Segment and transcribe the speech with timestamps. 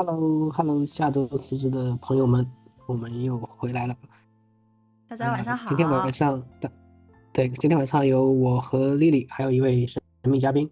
[0.00, 2.46] Hello，Hello，下周辞职的朋友们，
[2.86, 3.96] 我们又回来了。
[5.08, 5.66] 大家晚上好。
[5.66, 6.70] 今天晚上的，
[7.32, 10.70] 对，今天晚上有我和丽丽，还有一位神秘嘉宾。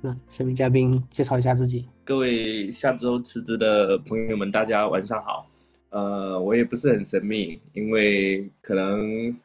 [0.00, 1.86] 那神秘嘉宾介绍一下自己。
[2.04, 5.46] 各位下周辞职的朋友们，大家晚上好。
[5.90, 9.36] 呃，我也不是很神秘，因为可能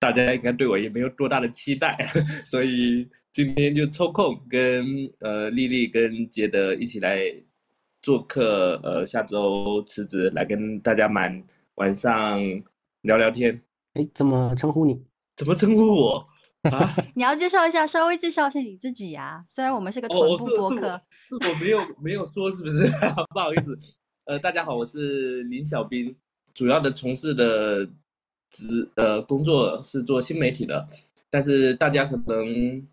[0.00, 1.96] 大家应该对我也没有多大的期待，
[2.44, 7.16] 所以今天就抽空跟呃丽丽跟杰德一起来。
[8.02, 12.40] 做客，呃，下周辞职来跟大家晚晚上
[13.02, 13.62] 聊聊天。
[13.94, 15.02] 哎，怎么称呼你？
[15.36, 16.26] 怎么称呼我？
[16.62, 16.94] 啊？
[17.14, 19.44] 你要介绍一下，稍微介绍一下你自己啊。
[19.48, 22.86] 虽然我们是个同步播客，是我没有没有说，是不是？
[23.34, 23.78] 不好意思。
[24.24, 26.16] 呃，大家好，我是林小斌，
[26.54, 27.86] 主要的从事的
[28.50, 30.88] 职呃工作是做新媒体的，
[31.28, 32.86] 但是大家可能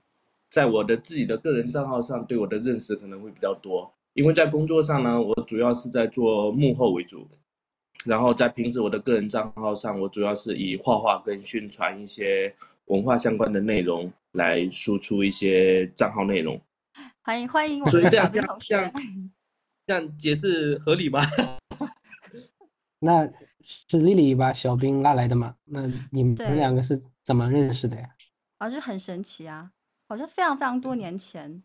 [0.50, 3.94] 在我的自己的个人账号上对我的认识可能会比较多。
[4.18, 7.30] 因为在工作上呢，我主要是在做幕后为主，
[8.04, 16.59] 然后在平时我的个人账号上，我主要是以画画跟宣传一些文化相关的内容来输出一些账号内容。
[17.22, 18.92] 欢迎欢迎我们的小兵同学。
[19.86, 21.22] 这样解释合理吗？
[23.00, 23.31] 那
[23.62, 25.58] 是丽丽把小兵拉来的吗？
[25.66, 28.09] 那你们两个是怎么认识的呀？
[28.58, 29.74] 啊，就很神奇啊，
[30.09, 31.62] 好像非常非常多年前。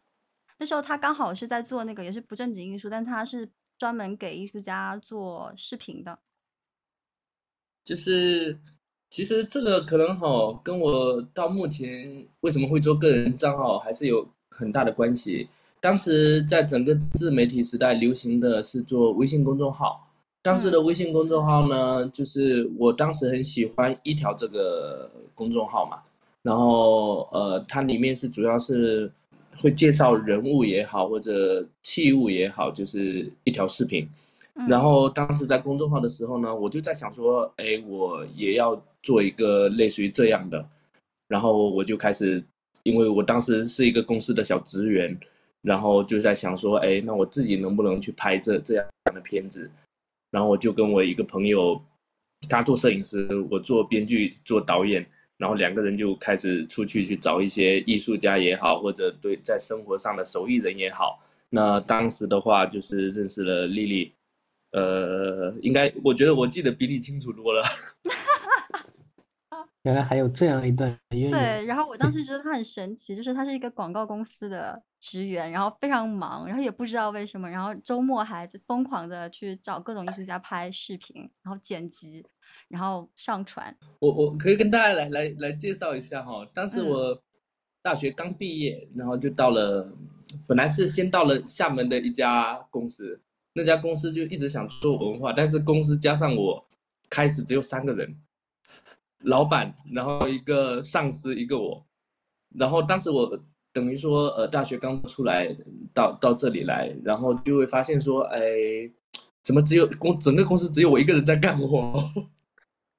[0.63, 6.17] 那时候他刚好是在做那个也是不正经艺术，但他是专门给艺术家做视频的。
[7.83, 8.57] 就是
[9.11, 15.49] 其实这个可能哈，跟我到目前为什么会做个人账号还是有很大的关系。
[15.81, 20.09] 当时在整个自媒体时代流行的是做微信公众号，
[20.43, 26.05] 当时的微信公众号呢，就是我当时很喜欢一条这个公众号嘛，
[26.43, 29.11] 然后呃，它里面是主要是。
[29.63, 34.09] 会介绍人物也好，或者器物也好，就是一条视频。
[34.69, 40.69] 然后当时在公众号的时候呢，我就在想说，哎，我也要做一个类似于这样的。
[41.29, 42.45] 然后我就开始，
[42.83, 45.19] 因为我当时是一个公司的小职员，
[45.63, 49.71] 然后就在想说，哎，那我自己能不能去拍这这样的片子？
[50.31, 51.81] 然后我就跟我一个朋友，
[52.49, 55.07] 他做摄影师，我做编剧，做导演。
[55.43, 61.21] 然后两个人就开始出去去找一些艺术家也好，或者对在生活上的手艺人也好。
[61.51, 64.15] 那当时的话就是认识了丽丽，
[64.71, 67.61] 呃，应该我觉得我记得比你清楚多了。
[69.83, 71.31] 原来还有这样一段渊源。
[71.33, 82.25] 对，然后我当时 觉得他很神奇，就是他是一个广告公司的职员，然后非常忙，然后也不知道为什么，然后周末还在疯狂的去找各种艺术家拍视频，然后剪辑。
[82.73, 86.49] 然后上传，我我可以跟大家来来来介绍一下哈。
[86.55, 87.23] 当时我
[87.83, 89.93] 大学刚毕业，然后就到了，
[90.49, 93.21] 本来是先到了厦门的一家公司，
[93.53, 96.67] 那家公司就一直想做文化，但是公司加上我，
[97.11, 98.17] 开始只有三个人，
[99.21, 101.85] 老板，然后一个上司，一个我，
[102.55, 103.39] 然后当时我
[103.75, 105.55] 等于说呃大学刚出来
[105.93, 108.41] 到到这里来，然后就会发现说，哎，
[109.43, 112.03] 怎么只有公整个公司只有我一个人在干活？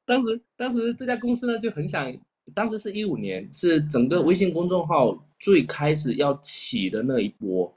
[0.06, 2.14] 当时，当时这家公司呢就很想，
[2.54, 7.74] 当时是一五年，是整个微信公众号最开始要起的那一波，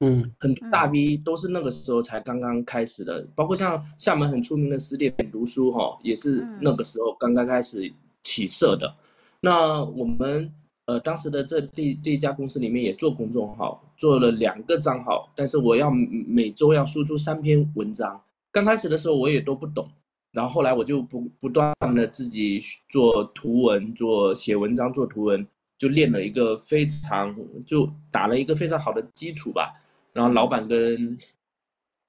[0.00, 7.92] 嗯，很大 V 都是那个时候才刚刚开始的，包括像厦门很出名的十点读书哈，也是那个时候刚刚开始
[8.22, 8.94] 起色的。
[9.40, 10.52] 那我们
[10.84, 18.22] 呃当时的这这这家公司里面也做公众号，做了两个账号，但是我要每周要输出三篇文章，
[18.52, 19.88] 刚开始的时候我也都不懂。
[20.30, 25.46] 然后后来我就不不断的自己做图文，做写文章，做图文，
[25.78, 27.34] 就练了一个非常
[27.66, 29.72] 就打了一个非常好的基础吧。
[30.12, 31.18] 然后老板跟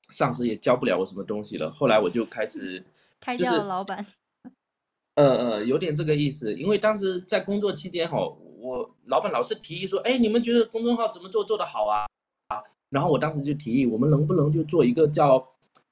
[0.09, 1.71] 上司也教不了我什么东西了。
[1.71, 2.83] 后来我就开始
[3.21, 4.05] 开掉了老板。
[5.15, 6.53] 呃呃，有点这个意思。
[6.53, 8.17] 因为当时在工作期间哈，
[8.59, 12.05] 我老板老是提议说，哎，你们觉得公众号怎么做做得好啊？
[12.49, 15.47] 啊，然后我当时就提议，我们能不能就做一个叫。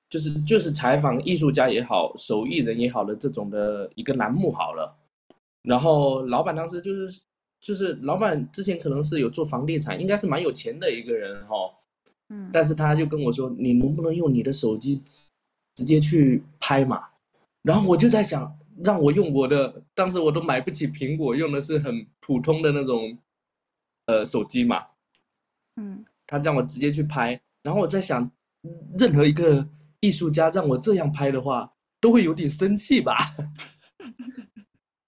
[0.09, 4.95] 就是就是采访艺术家也好，手艺人也好的这种的一个栏目好了，
[5.61, 7.19] 然后老板当时就是
[7.59, 11.73] 就是老板之前可能是有做房地产，应该是蛮有钱的一个人哈，
[12.29, 15.03] 嗯，但是他就跟我说，你能不能用你的手机
[15.75, 17.01] 直接去拍嘛？
[17.61, 23.17] 然后我就在想，让我用我的，当时我都买不起苹果，用的是很普通的那种
[24.05, 24.85] 呃手机嘛，
[25.75, 28.31] 嗯，他让我直接去拍，然后我在想，
[28.97, 29.67] 任何一个。
[29.99, 33.17] 艺术家让我这样拍的话，都会有点生气吧。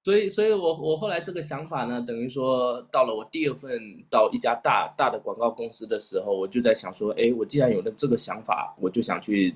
[0.03, 9.55] 所以，所以我我后来这个想法呢，等于说到了我第二份到一家大大的广告公司的时候，我就在想说，哎，我既然有了这个想法，我就想去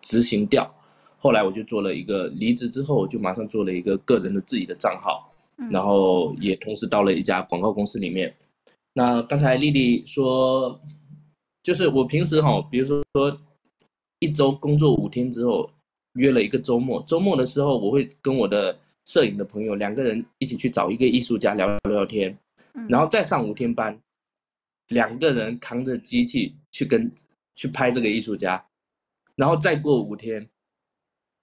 [0.00, 0.74] 执行掉。
[1.18, 5.34] 后来我就做了一个离职之后，我就马上做了一个个人的自己的账号，
[5.70, 8.34] 然后也同时到了一家广告公司里面。
[8.94, 10.80] 那刚才丽丽说，
[11.62, 13.38] 就是我平时哈，比如说说
[14.20, 15.70] 一周工作五天之后，
[16.12, 22.38] 约了一个周末，周末的时候我会跟我的摄影的朋友两个人一起去找一个艺术家聊聊天，
[22.88, 23.98] 然后再上五天班，
[24.88, 27.10] 两个人扛着机器去跟
[27.56, 28.64] 去拍这个艺术家，
[29.34, 30.48] 然后再过五天。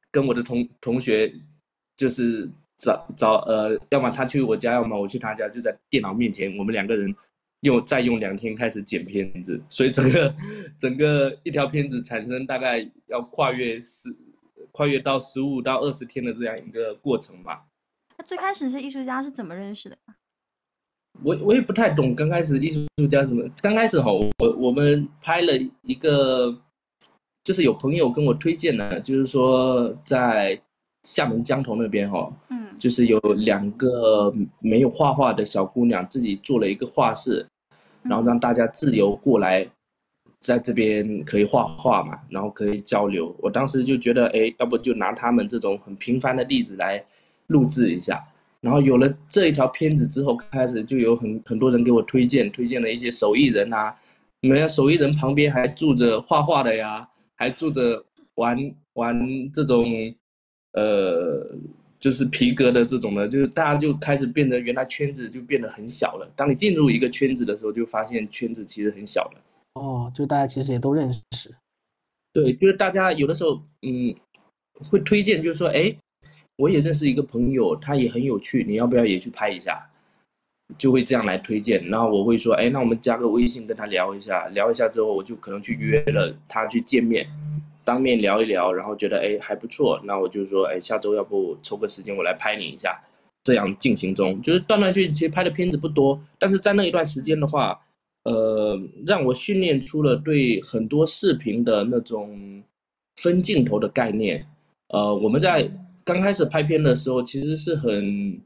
[0.09, 1.31] 跟我的同同学，
[1.97, 7.13] 就是找找呃，要么他去我家，要么我去他家，就在电脑面前，我们两个人
[7.61, 10.35] 用再用两天开始剪片子，所以整个
[10.77, 14.15] 整个一条片子产生大概要跨越十
[14.71, 17.65] 跨越到十五到二十天的这样一个过程吧。
[18.17, 19.97] 那最开始是艺术家是怎么认识的？
[21.23, 26.61] 我我也不太懂，刚开始艺术家什么，刚开始哈，我我们拍了一个。
[27.43, 30.61] 就是有朋友跟我推荐的，就是说在
[31.07, 37.47] 厦门江头那边哈，嗯，就是有两个没有画画的小姑娘自己做了一个画室，
[38.03, 39.65] 然后让大家自由过来，
[40.41, 43.33] 在这边可以画画嘛，然后可以交流。
[43.39, 47.03] 我当时就觉得，哎，要不就拿他们这种很平凡的例子来
[47.47, 48.21] 录制一下。
[48.59, 53.95] 然后有了这一条片子之后，开始就有很很多人给我推荐，推荐了一些手艺人啊，
[54.41, 57.07] 你们手艺人旁边还住着画画的呀。
[57.39, 58.57] 还住着玩
[58.93, 59.85] 玩这种，
[60.77, 61.57] 呃，
[61.97, 66.31] 就是皮革的这种的，就是大家就开始变得原来圈子就变得很小了。
[66.35, 69.41] 当你进入一个圈子的时候，就发现圈子其实很小了。
[69.73, 71.55] 哦，就大家其实也都认识。
[72.31, 74.15] 对，就是大家有的时候，嗯，
[74.89, 75.95] 会推荐，就是说，哎，
[76.57, 79.89] 我也认识一个朋友，他也很有趣，你要不要也去拍一下？
[80.77, 87.25] 就会这样来推荐，然后我会说，哎，那我们加个微信跟他聊一下，聊一下之后，我就可能去约了他去见面，
[87.87, 93.01] 当面聊一聊，然后觉得哎还不错，那我就说，哎，下周要不抽个时间我来拍你一下，
[93.45, 97.79] 这样进行中，就是断断续续，其实拍的片子不多，但是在那一段时间的话，
[98.23, 102.63] 呃，让我训练出了对很多视频的那种
[103.15, 104.45] 分镜头的概念，
[104.89, 105.71] 呃，我们在
[106.03, 108.41] 刚开始拍片的时候，其实是很。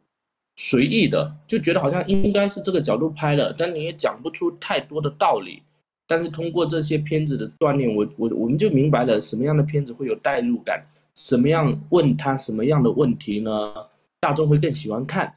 [0.57, 5.63] 随意的就觉得好像应该是这个角度拍的，但你也讲不出太多的道理。
[6.11, 10.85] 但是通过这些片子的锻炼，我我我们就明白了什么样的片子会有代入感，
[11.15, 13.73] 什么样问他什么样的问题呢？
[14.19, 15.33] 大众会更喜欢看，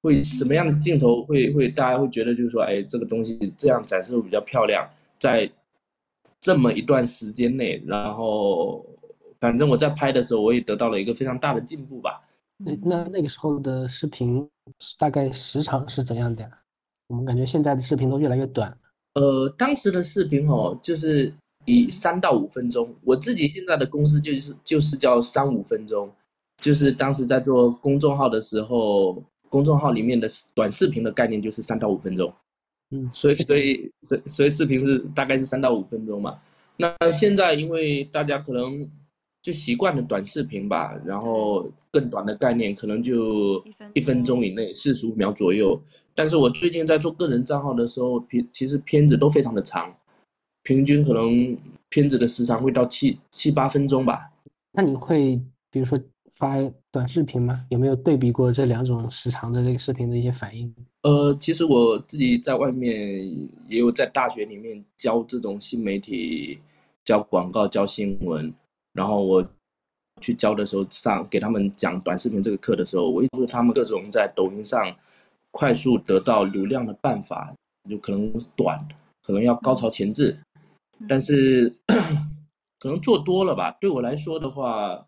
[0.00, 4.88] 会什么样的镜头会会大家会觉得就是说，哎，这个东西这样展示会比较漂亮。
[5.18, 5.50] 在
[6.40, 8.86] 这么一段时间内，然后
[9.40, 12.22] 反正我在拍的时候，我也得到了一个非常大的进步吧。
[12.56, 14.48] 那那那个时候的视频
[14.96, 16.48] 大概时长是怎样的？
[17.08, 18.78] 我们感觉现在的视频都越来越短。
[19.14, 21.32] 呃，当时的视频哦，就是
[21.64, 22.94] 以三到五分钟。
[23.04, 26.12] 我自己现在的公司就是就是叫三五分钟，
[26.60, 32.32] 就是当时在做公众号的时候，公众号里面的短视频的概念就是三到五分钟。
[32.90, 36.38] 嗯，所以所以所所以视频是大概是三到五分钟嘛。
[36.76, 38.90] 那现在因为大家可能。
[39.48, 43.64] 就习惯了短视频吧，然后更短的概念可能就
[43.94, 45.80] 一分钟以内，四十五秒左右。
[46.14, 49.90] 但是我最近在做个人账号的时候，片其实片子都非常的长，
[50.64, 51.56] 平均可能
[51.88, 54.30] 片子的时长会到七七八分钟吧。
[54.70, 55.40] 那你会
[55.70, 55.98] 比如说
[56.30, 56.56] 发
[56.92, 57.64] 短视频吗？
[57.70, 60.70] 有没有对比过这两种时长的这个视频的一些反应？
[61.04, 63.26] 呃，其实我自己在外面
[63.66, 66.58] 也有在大学里面教这种新媒体，
[67.02, 68.52] 教广告，教新闻。
[68.98, 69.46] 然后我
[70.20, 74.96] 去教的时候，上给他们讲短视频这个课的时候，我一直他们各种在抖音上
[75.52, 77.54] 快速得到流量的办法，
[77.88, 78.88] 就可能短，
[79.22, 80.40] 可能要高潮前置，
[81.08, 81.76] 但是
[82.80, 83.70] 可能做多了吧。
[83.80, 85.06] 对我来说的话，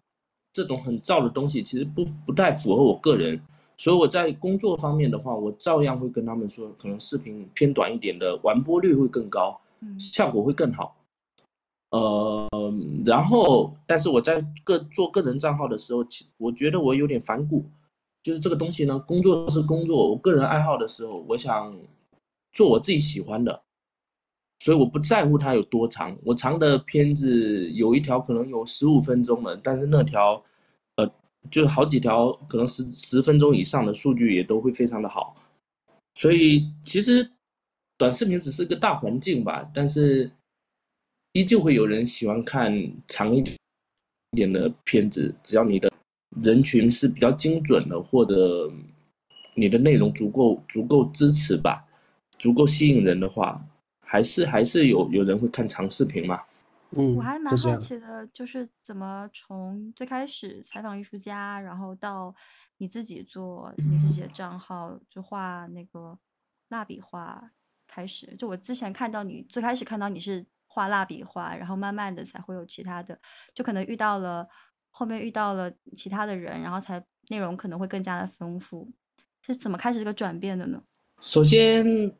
[0.53, 3.41] 这种很燥的东西其实不不太符合我个人，
[3.77, 9.61] 所以我在工作方面的话，我照样会跟他们说，可能视频偏短一点的完播率会更高，
[9.99, 10.95] 效果会更好。
[11.91, 12.49] 呃，
[13.05, 17.65] 然后，但是我在个做个人账号的时候，其我觉得我有点反骨，
[18.23, 21.77] 就是这个东西呢，工作是工作，我个人爱好的时候，我想
[22.53, 23.63] 做我自己喜欢的，
[24.61, 30.45] 所以我不在乎它有多长，我长的片子有一条可能有十五分钟的，但是那条，
[30.95, 31.11] 呃，
[31.51, 35.35] 就好几条可能十十分钟以上的数据也都会非常的好，
[36.15, 37.33] 所以其实
[37.99, 40.31] 短视频只是个大环境吧，但是。
[41.33, 43.57] 依旧会有人喜欢看长一点
[44.33, 45.93] 点的片子，只要你的
[46.43, 48.73] 人群是比较精准的，或者
[49.55, 51.87] 你的内容足够足够支持吧，
[52.39, 53.65] 足够吸引人的话，
[54.01, 56.43] 还是还是有有人会看长视频嘛。
[56.97, 57.77] 嗯，我还蛮好。
[57.77, 62.35] 奇的，就是怎么从最开始采访艺术家，然后到
[62.79, 66.19] 你自己做你自己的账号，就画那个
[66.71, 67.53] 蜡笔画
[67.87, 68.35] 开始。
[68.37, 73.19] 就我之前看到你最开始看到你是画蜡笔画，然后慢慢的才会有其他的，
[73.53, 74.47] 就可能遇到了
[74.91, 78.89] 后面遇到了其他的人，然后才内容可能会更加的丰富。
[79.45, 80.81] 是怎么开始这个转变的呢？
[81.21, 82.15] 首先，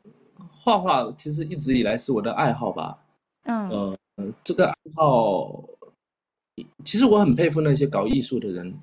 [0.51, 2.99] 画画其实一直以来是我的爱好吧。
[3.43, 3.97] 嗯呃，
[4.43, 5.63] 这个爱好，
[6.83, 8.77] 其实我很佩服那些搞艺术的人，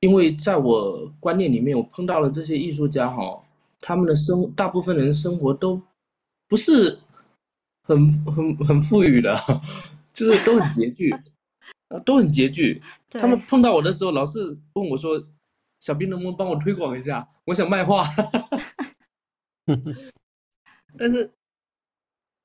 [0.00, 3.42] 因为在我观念里面，我碰到了这些艺术家哈，
[3.80, 5.80] 他们的生大部分人生活都
[6.48, 6.98] 不是
[7.88, 9.34] 很很很富裕的，
[10.12, 11.10] 就是都很拮据，
[11.88, 12.82] 啊，都很拮据。
[13.08, 15.26] 他们碰到我的时候，老是问我说
[15.80, 17.30] ：“小兵能不能帮我推广一下？
[17.46, 18.04] 我想卖画。
[20.98, 21.30] ”但是，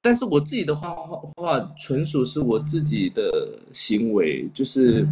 [0.01, 5.05] 但是我自己的画画画纯属是我自己的行为，就是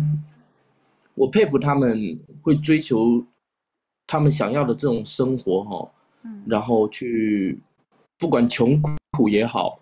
[1.16, 3.26] 我佩服他们会追求
[4.08, 5.92] 他们想要的这种生活哈，
[6.24, 7.60] 嗯然后去
[8.18, 9.81] 不管穷苦也好，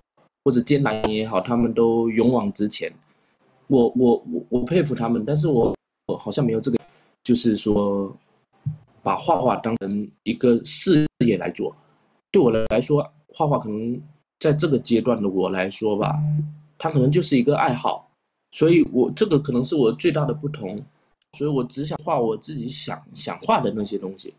[0.49, 2.91] 或者艰难也好，他们都勇往直前。
[3.67, 5.77] 我我我我佩服他们，但是我
[6.07, 6.79] 我好像没有这个，
[7.23, 8.17] 就是说
[9.03, 11.75] 把画画当成一个事业来做。
[12.31, 14.01] 对我来说，画画可能
[14.39, 16.19] 在这个阶段的我来说吧，
[16.79, 18.09] 它可能就是一个爱好，
[18.49, 20.83] 所以我这个可能是我最大的不同，
[21.37, 24.33] 所以我只想画我自己想想画的那些东西，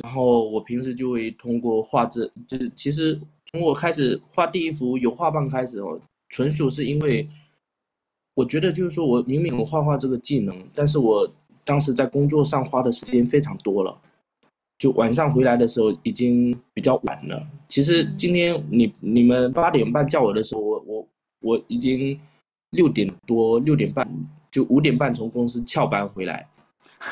[0.00, 3.20] 然后我平时就会通过画这，就是其实
[3.52, 7.28] 从我开始画第一幅有画棒开始哦，纯属是因为
[8.34, 11.30] 我觉得就是说我明明有画画这个技能，但是我
[11.62, 14.00] 当时在工作上花的时间非常多了。
[14.78, 17.46] 就晚上回来的时候已经比较晚了。
[17.68, 21.08] 其实今天你你们八点半叫我的时候，我我
[21.42, 22.18] 我已经
[22.70, 24.08] 六点多六点半
[24.50, 26.48] 就五点半从公司翘班回来，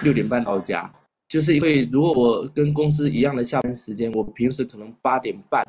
[0.02, 0.90] 六点半到家。
[1.28, 5.64] 就是因为如果我跟公司一样的下班时间，我平时可能八点半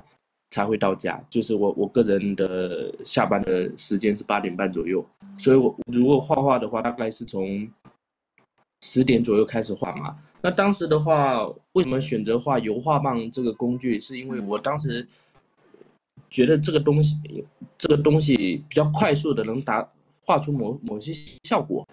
[0.52, 5.04] 才会到家，就是我我个人的下班的时间是八点半左右，
[5.38, 7.68] 所以我如果画画的话，大概是从
[8.82, 10.18] 十点左右开始画嘛。
[10.42, 14.00] 那当时的话，为什么选择画油画棒这个工具？
[14.00, 15.08] 是因为我当时
[16.30, 17.16] 觉得这个东西，
[17.78, 19.88] 这个东西比较快速的能达
[20.26, 21.88] 画出某某些效果，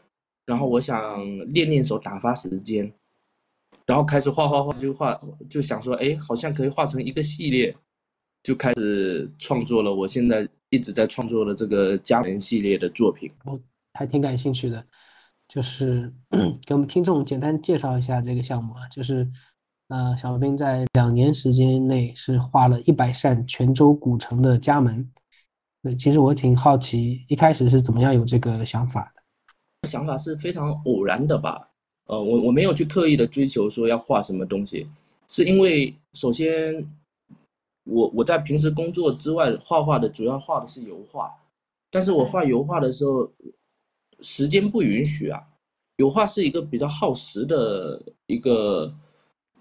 [0.47, 2.93] 然后我想练练手，打发时间，
[3.87, 7.77] 然后开始画画画，就画就想说，哎，好像可以画成一个系列，
[8.43, 9.95] 就开始创作了。
[9.95, 13.31] 我现在一直在创作的这个家人系列的作品。
[13.45, 13.59] 我
[13.95, 14.85] 还挺感兴趣的，
[15.49, 16.13] 就是
[16.67, 19.29] 给我们听众简单介绍一下这个项目啊，就是
[19.89, 25.11] 呃，小兵在两年时间内是画了一百扇泉州古城的家门。
[25.83, 29.23] 对，其实我挺好奇，一开始是怎么样有这个想法的？
[29.89, 31.71] 想法是非常偶然的吧，
[32.07, 34.89] 呃，我我没有去刻意的追求说要画什么东西，
[35.29, 36.85] 是因为首先
[37.89, 41.35] 我我在平时工作之外画画的主要画的是油画，
[41.91, 43.33] 但是我画油画的时候
[44.21, 45.43] 时间不允许啊，
[45.97, 48.95] 油画是一个比较耗时的一个，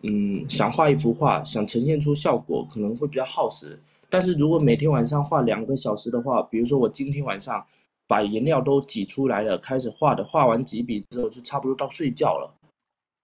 [0.01, 3.79] 嗯，想画一幅画，想呈现出效果可能会比较耗时，
[4.09, 7.65] 但是如果每天晚上画两个小时的话，比如说我今天晚上。
[8.09, 12.55] 把颜料都挤出来了，开始画的，画完几笔之后就差不多到睡觉了。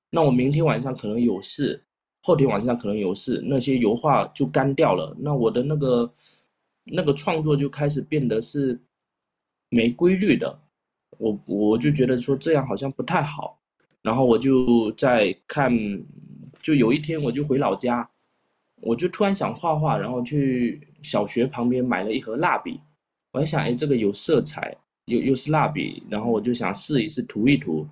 [0.10, 1.86] 那我明天晚上可能有事，
[2.25, 5.13] 后天晚上可能有事，那些油画就干掉了。
[5.20, 6.13] 那我的那个
[6.86, 8.80] 那个创作就开始变得是
[9.68, 10.58] 没规律的。
[11.18, 13.60] 我我就觉得说这样好像不太好。
[14.01, 15.72] 然后我就在看，
[16.62, 18.10] 就有一天我就回老家，
[18.82, 22.80] 我就突然想画画，然后去小学旁边买了一盒蜡笔。
[23.34, 27.86] 我还想，哎，这个有色彩，又又是蜡笔，然后我就想试一试涂一涂，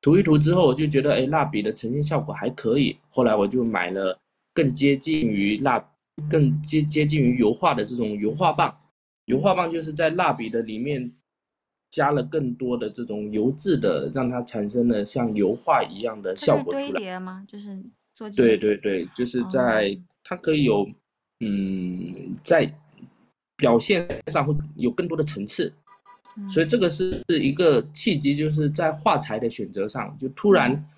[0.00, 2.98] 涂一涂之后，我就觉得，哎，蜡笔的呈现效果还可以。
[3.14, 4.18] 后来我就买了
[4.52, 5.88] 更接近于蜡，
[6.28, 8.76] 更接接近于油画的这种油画棒。
[9.26, 11.12] 油画棒就是在蜡笔的里面
[11.90, 16.90] 加了更多的这种油质的，让它产生了像油画一样的效果出来。
[16.90, 17.44] 堆叠吗？
[17.48, 17.82] 就是
[18.14, 20.86] 做对对对，就是在、哦、它可以有，
[21.40, 22.74] 嗯，在。
[23.56, 25.72] 表现上会有更多的层次，
[26.48, 30.90] 所以这个是一个契机，就是在画材的选择上，就突然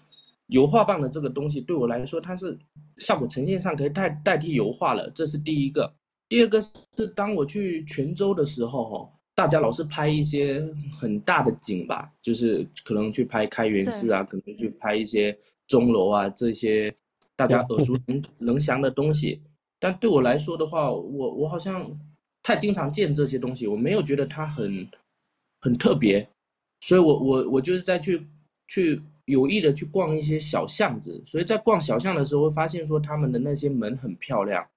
[0.47, 2.59] 油画棒的这个东西对我来说，它是
[2.99, 5.95] 效果呈现上可以代代替油画了，这是第一个。
[6.29, 10.61] 第二个是当我去泉州的时候，哈，大家老是拍一些
[10.99, 15.39] 很大的景吧，就是可能去拍开元寺啊，可能去拍一些
[15.69, 16.95] 钟楼啊这些
[17.37, 19.41] 大家耳熟能能详的东西。
[19.79, 22.01] 但对我来说的话，我我好像
[22.43, 24.89] 太经常见这些东西，我没有觉得它很
[25.61, 26.29] 很特别，
[26.81, 28.27] 所以我我我就是在去
[28.67, 34.69] 去有意的去逛一些小巷子，所以在逛小巷的时候会发现说他们的那些门很漂亮，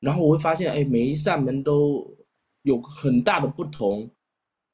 [0.00, 2.16] 然后我会发现哎每一扇门都。
[2.64, 4.12] 有很大的不同，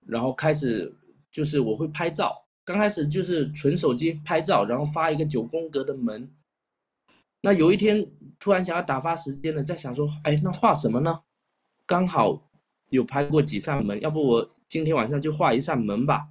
[0.04, 0.94] 然后开始
[1.32, 6.30] 就是我会拍照，刚开始就是纯手机拍照，然后发一个九宫格的门。
[7.40, 11.22] 那有一天突然想要打发时间了，在想说，哎，那画什么呢？
[11.86, 12.46] 刚好
[12.90, 16.28] 有拍过几扇门，要不我今天晚上就画一扇门吧。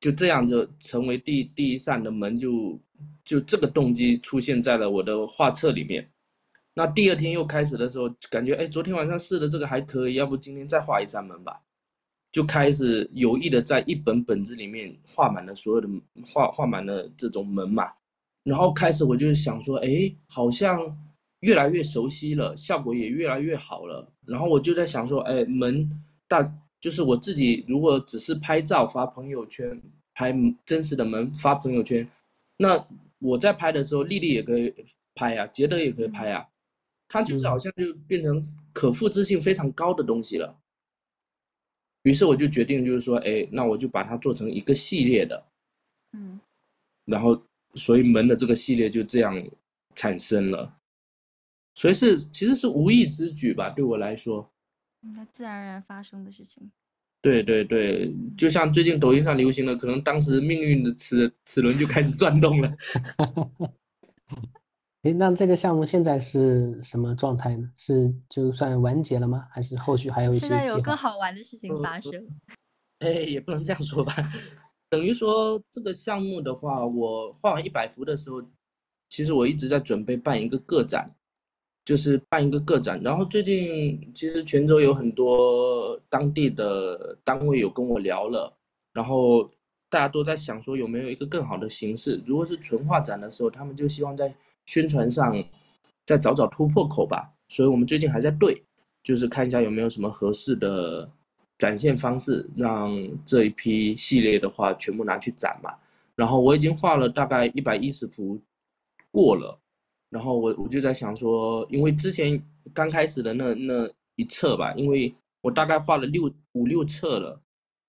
[0.00, 2.80] 就这样就成为第第一扇的门，就
[3.24, 6.10] 就这个动机出现在了我的画册里面。
[6.72, 11.60] 那第二天又开始的时候，感觉哎，昨天晚上试的这个还可以，要不今天再画一扇门吧，
[12.32, 15.88] 就开始有意的在一本本子里面画满了所有的
[16.26, 17.92] 画，画满了这种门嘛。
[18.42, 20.96] 然后开始我就想说，哎，好像
[21.40, 24.10] 越来越熟悉了，效果也越来越好了。
[24.24, 25.90] 然后我就在想说，哎，门
[26.26, 29.80] 大就是我自己如果只是拍照发朋友圈，
[30.14, 30.34] 拍
[30.64, 32.08] 真实的门发朋友圈，
[32.56, 32.86] 那
[33.18, 34.74] 我在拍的时候，丽丽也可以
[35.14, 36.48] 拍呀，杰德也可以拍呀。
[37.12, 40.56] 它就是好像就变成可复制性非常高的东西了，
[42.04, 45.44] 于是我就决定就是说，哎，那我就把它做成一个系列的，
[46.12, 46.38] 嗯，
[47.04, 47.42] 然后
[47.74, 49.44] 所以门的这个系列就这样
[49.96, 50.78] 产生了，
[51.74, 54.48] 所以是其实是无意之举吧，对我来说，
[55.02, 56.70] 那自然而然发生的事情，
[57.22, 62.70] 对对对，就像最近抖音上流行的，可能当时命运的齿齿轮就开始转动了。
[65.02, 67.70] 哎，那这个项目现在是什么状态呢？
[67.76, 69.48] 是就算完结了吗？
[69.50, 70.46] 还是后续还有一些？
[70.46, 72.28] 现在有更好玩的事情发生。
[72.98, 74.14] 哎，也不能这样说吧。
[74.90, 78.42] 等于说这个项目的话，我画完一百幅的时候，
[79.08, 81.10] 其实我一直在准备办一个个展，
[81.90, 83.00] 就是办一个个展。
[83.02, 88.56] 然后最近其实泉州有很多当地的单位有跟我聊了，
[88.92, 89.50] 然后
[89.88, 92.22] 大家都在想说有没有一个更好的形式。
[92.24, 94.32] 如果是纯画展的时候，他们就希望在
[94.66, 95.42] 宣传上
[96.06, 98.62] 再找找突破口吧，所以我们最近还在对，
[99.02, 101.10] 就是看一下有没有什么合适的
[101.58, 105.74] 展现方式，让这一批系列的话全部拿去展嘛。
[106.14, 108.40] 然后我已经画了大概一百一十幅
[109.10, 109.58] 过了，
[110.10, 112.42] 然后我我就在想说，因为之前
[112.74, 117.40] 刚开始的那那一册吧，因为我大概画了六五六册了，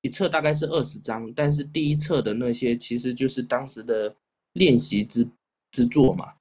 [0.02, 4.16] 一册大概是二十张，但是第一册的那些其实就是当时的
[4.54, 5.28] 练习之
[5.72, 6.34] 之作嘛。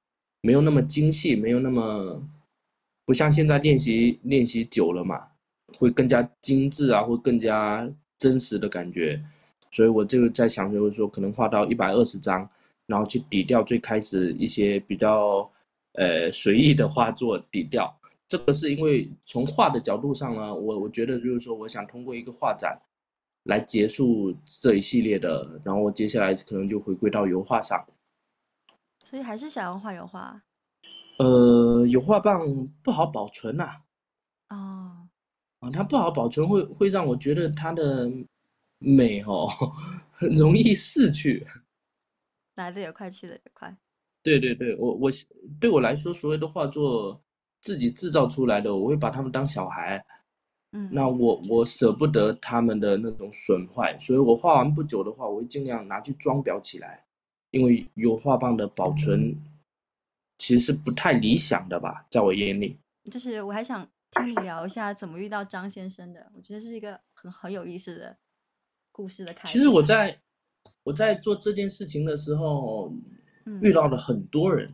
[0.42, 2.22] 没有那么精细，没有那么
[3.04, 5.28] 不像现在练习练习久了嘛，
[5.76, 9.22] 会更加精致啊，会更加真实的感觉。
[9.70, 12.48] 所以我就在想，就是说可能画到一百二十张，
[12.86, 15.50] 然后去抵掉最开始一些比较
[15.92, 17.96] 呃随意的画作，底调。
[18.28, 22.80] 这个是因为从画的角度上呢，我我觉得就是说，我想通过一个画展
[23.42, 27.84] 来结束这一系列的，然后我接下来可能就回归到油画上。
[29.04, 30.40] 所以还是想要画油画，
[31.18, 33.82] 呃，油画棒不好保存呐。
[34.50, 35.08] 哦，
[35.58, 38.08] 啊，它不好保存，会会让我觉得它的
[38.78, 39.48] 美哦，
[40.12, 41.44] 很 容易逝去。
[42.54, 43.76] 来的也快，去的也快。
[44.22, 45.10] 对对对，我我
[45.60, 47.22] 对我来说，所有的画作
[47.62, 50.04] 自己制造出来的，我会把他们当小孩。
[50.72, 50.90] 嗯。
[50.92, 57.04] 那我我舍不得他们的那种损坏，所以我画完不久的话，我会尽量拿去装裱起来。
[57.50, 59.36] 因为油画棒的保存
[60.38, 62.78] 其实是不太理想的吧，在我眼里。
[63.10, 68.16] 就是我还想听你聊一下怎么遇到张先生的，我觉得是一个很很有意思的
[68.92, 69.52] 故事的开始。
[69.52, 70.20] 其实我在
[70.84, 72.94] 我在做这件事情的时候，
[73.62, 74.72] 遇到了很多人。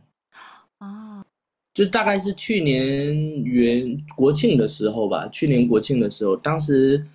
[0.77, 1.25] 啊，
[1.73, 7.05] 就大概是去年元国庆的时候吧，去年国庆的时候，当时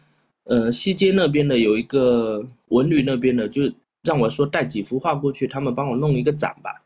[0.44, 3.72] 呃西街那边的有一个文旅那边的就。
[4.04, 6.82] 让我说带几幅画过去，他们帮我弄一个展吧，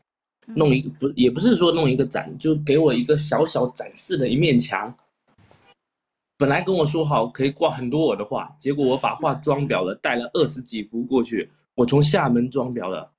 [0.53, 4.93] 弄一个不也不是说弄一个展，就给我一个小小展示的一面墙。
[6.37, 11.49] 本来跟我说好可以挂很多我的画，结果我把画装裱了，带了二十几幅过去。
[11.73, 13.09] 我从厦门装裱的，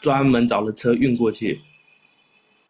[0.00, 1.60] 专门找了车运过去。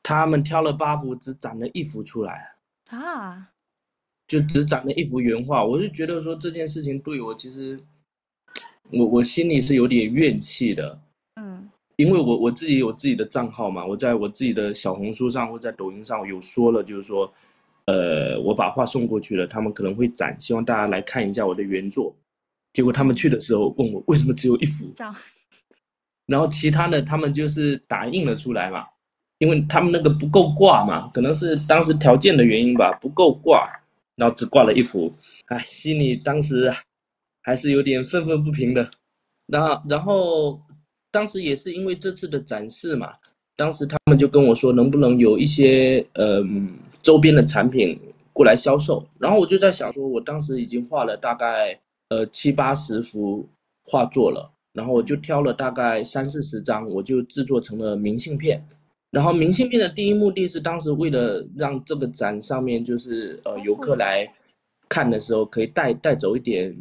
[0.03, 2.55] 他们挑了八幅，只展了一幅出来
[2.89, 3.49] 啊，
[4.27, 5.65] 就只展了一幅原画。
[5.65, 7.81] 我就觉得说这件事情对我其实。
[8.93, 11.01] 我我心里是有点怨气的，
[11.37, 17.33] 嗯，因为我我自己有自己的账号嘛，我在我自己的小红书上或在抖音上有说了，就是说，
[17.85, 22.17] 呃，我把画送过去了，他们可能会展，希望大家来看一下我的原作。
[22.73, 24.93] 结果他们去的时候问我为什么只有一幅，
[26.31, 28.87] 然后其他的他们就是打印了出来嘛，
[29.39, 33.81] 因为他们那个不够挂嘛，可能是当时条件的原因吧，不够挂，
[34.15, 35.13] 然后只挂了一幅，
[35.47, 36.73] 哎，心里当时
[37.43, 38.91] 还是有点愤愤不平的。
[39.47, 40.61] 然后，然后
[41.11, 43.15] 当时也是因为这次的展示嘛，
[43.57, 46.43] 当时他们就跟我说能不能有一些呃
[47.03, 47.99] 周边的产品
[48.33, 51.81] 过来销售，然后我就在想说，我当时已经画了大概。
[52.13, 53.49] 呃，七八十幅
[53.85, 58.65] 画作了，然后我就挑了大概三四十张，我就制作成了明信片。
[59.11, 64.33] 然后明信片的第一目的是，当时为了让这个展上面就是呃游客来
[64.89, 66.77] 看的时候，可以带带走一点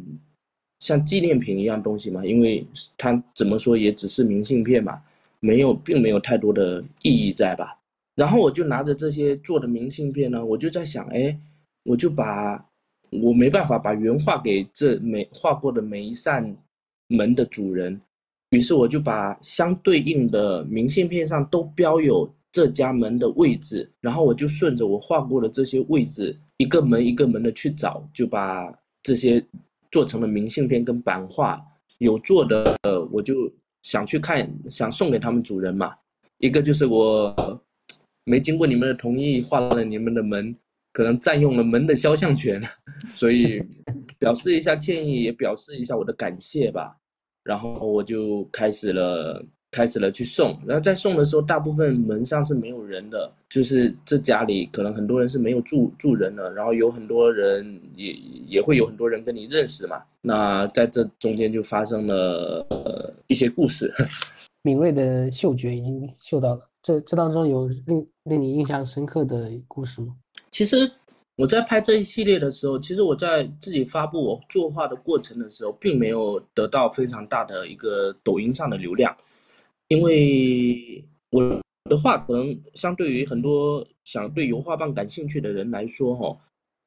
[0.78, 5.02] 像纪念品一样东西嘛，因为它怎么说也只是明信片嘛，
[5.40, 7.78] 没有并没有太多的意义在吧。
[8.14, 11.38] 然后我就拿着这些做的明信片呢，我就在想，哎，
[11.84, 12.66] 我就把。
[13.12, 16.56] 我没办法把原画给这每画过的每一扇
[17.10, 18.00] 门的主人，
[18.50, 29.44] 于是我就把相对应的明信片上都标有这家门的位置，然后我就顺着我画过的这些位置，一个门一个门的去找，就把这些
[29.90, 31.60] 做成了明信片跟版画。
[31.98, 32.76] 有做的，
[33.10, 35.94] 我就想去看，想送给他们主人嘛。
[36.38, 37.62] 一个就是我
[38.24, 40.56] 没经过你们的同意画了你们的门。
[40.92, 42.60] 可能占用了门的肖像权，
[43.14, 43.62] 所以
[44.18, 46.96] 表示一下歉意，也表示一下我的感谢吧。
[47.42, 50.58] 然后我就开始了，开始了去送。
[50.66, 56.52] 然后在送的时候，大部分门上是没有人的，就是这家里可能很多人是没有住住人的。
[56.52, 58.12] 然后有很多人也
[58.46, 60.02] 也会有很多人跟你认识嘛。
[60.20, 63.92] 那在这中间就发生了呃一些故事。
[64.62, 66.68] 敏锐的嗅觉已经嗅到了。
[66.82, 70.14] 这这当中有令令你印象深刻的故事吗？
[70.50, 70.90] 其实
[71.40, 79.16] 我在拍这一系列的时候，其实我在自己发布我作画的过程的时候，并没有得到非常大的一个抖音上的流量，
[79.88, 86.36] 因为我的画可能相对于很多想对油画棒感兴趣的人来说，哈，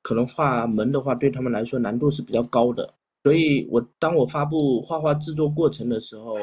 [0.04, 6.38] 可能画门的话对他们来说难度是比较高的，所以我当我发布画画制作过程的时候，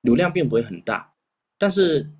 [0.00, 1.12] 流量并不会很大，
[1.56, 2.10] 但是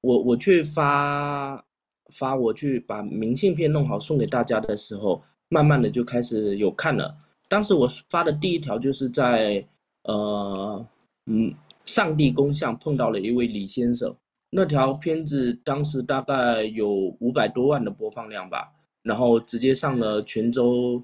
[0.00, 1.65] 我我去发。
[2.10, 7.16] 发我去把明信片弄好送给大家的时候，慢慢的就开始有看了。
[7.48, 9.66] 当时我发的第一条就是在
[10.02, 10.86] 呃
[11.26, 14.16] 嗯上帝公像碰到了一位李先生，
[14.50, 21.02] 那条片子当时大概有五百多万的播放量吧，然后直接上了泉州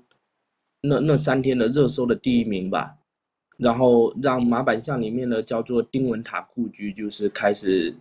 [0.80, 2.96] 那那三天的热搜的第一名吧，
[3.56, 7.94] 然后让马板巷里面的叫做丁文塔故居就是开始。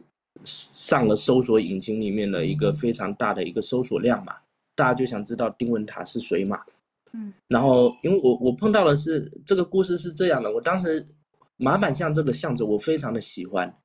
[0.44, 4.38] 上了搜索引擎里面的一个非常大的一个搜索量嘛，
[4.76, 6.62] 大家就想知道丁文塔是谁嘛，
[7.13, 11.06] 嗯，然后因为我我碰到的是这个故事是这样的，我当时
[11.58, 13.76] 马板巷这个巷子我非常的喜欢，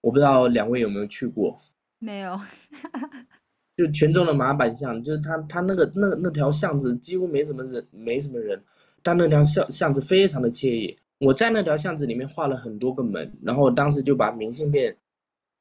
[0.00, 1.60] 我不知道两位有没有去过？
[1.98, 2.40] 没有，
[3.76, 8.64] 就泉州的马板巷，就是他他那个那那条巷子几乎没什么人，没什么人，
[9.02, 10.98] 但那条巷巷子非常的惬意。
[11.18, 14.96] 我在那条巷子里面画了很多个门，然后当时就把明信片。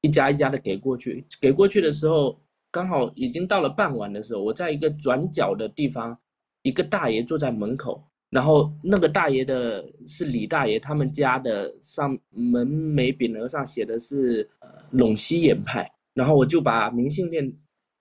[0.01, 2.39] 一家一家的给过去，给过去的时候，
[2.71, 6.17] 刚好已经到了傍晚的时候，我在一个转角的地方，
[6.61, 14.49] 一个大爷坐在门口，然后那个大爷的是李大爷，他们家的上门楣匾额上写的是
[14.93, 17.53] 陇西盐派，然后我就把明信片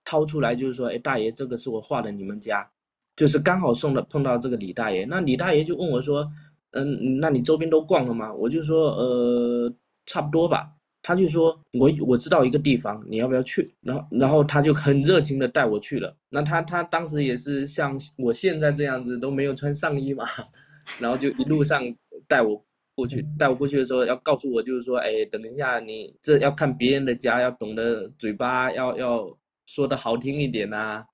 [0.04, 2.70] 掏出来，就是说，哎，大爷，这个是我画的你们家，
[3.16, 6.30] 就是刚好送的碰到这个李大爷，那李大爷就问我说，
[6.70, 8.32] 嗯，那你周边都逛了吗？
[8.32, 9.74] 我就说，呃，
[10.06, 10.74] 差不多吧。
[11.02, 13.74] 他就说，我我知道一个地方，你要不要去？
[13.80, 16.16] 然后然后他就很热情的带我去了。
[16.28, 20.24] 那他他当时也是像我现在这样子都没有穿上衣嘛，
[21.00, 21.82] 然后就一路上
[22.26, 22.62] 带我
[22.94, 31.04] 过去，带我过去的时候要告诉我，就是说，哎，等一下你这要看别人的家，要懂得嘴巴要要说的好听一点呐，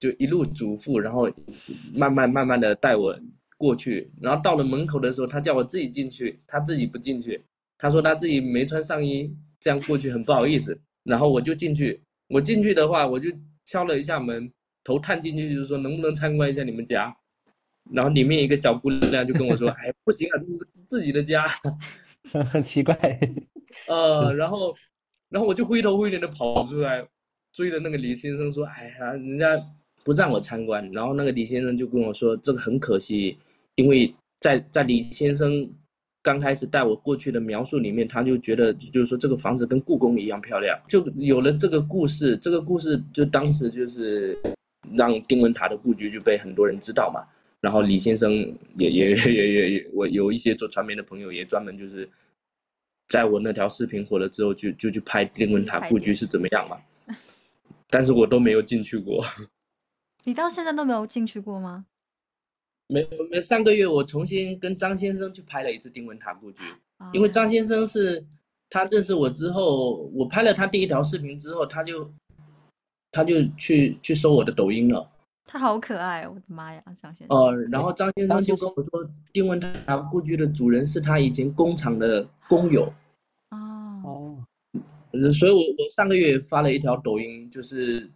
[0.00, 1.30] 就一路嘱咐，然后
[1.94, 3.18] 慢慢慢慢的带我
[3.56, 4.10] 过去。
[4.20, 7.44] 然后到了门口的时候，他叫我自己进去，他自己不进去。
[7.80, 10.78] 他说他自己没穿上衣，这样过去很不好意思。
[11.02, 13.30] 然后我就进去，我进去的话，我就
[13.64, 14.52] 敲了一下门，
[14.84, 17.16] 头探进去，就是说能不能参观一下你们家。
[17.90, 21.46] 然后里面一个小姑娘就跟我说：“哎，不行啊，这是自己的家。”
[22.52, 22.94] 很奇怪。
[23.88, 24.76] 呃，然后，
[25.30, 27.02] 然后我就灰头灰脸的跑出来，
[27.50, 29.58] 追着那个李先生说：“哎呀，人家
[30.04, 33.38] 不让我参观。”然后那个李先生就跟我说：“这个很可惜，
[33.76, 35.72] 因为在在李先生。”
[36.22, 42.36] 刚开始带我过去的描述里面，他就觉得就是说这个房子跟故宫一样漂亮，就有了这个故事。
[42.36, 44.38] 这个故事就当时就是
[44.92, 47.26] 让丁文塔的故居就被很多人知道嘛。
[47.60, 48.32] 然后李先生
[48.76, 52.08] 也也也也也，我有一些做传媒的朋友也专门就是，
[53.08, 56.78] 在我那条视频火了之后，就就去拍丁文塔故居是怎么样嘛。
[57.88, 59.24] 但是我都没有进去过。
[60.24, 61.86] 你到现在都没有进去过吗？
[62.90, 66.62] 没没，上个月我重新跟张先生去拍了一次丁文塔故居，
[67.12, 68.24] 因为张先生是
[68.68, 72.10] 他认识我之后，我拍了他第一条视频之后，他就
[73.12, 75.08] 他就去去搜我的抖音了。
[75.46, 77.36] 他好可爱，我的妈呀，张先生。
[77.36, 82.92] 哦，然后张先生就跟我说，丁文塔故居的主人是他以前工厂的工友。
[83.50, 88.08] 哦哦，所以我我上个月发了一条抖音，就是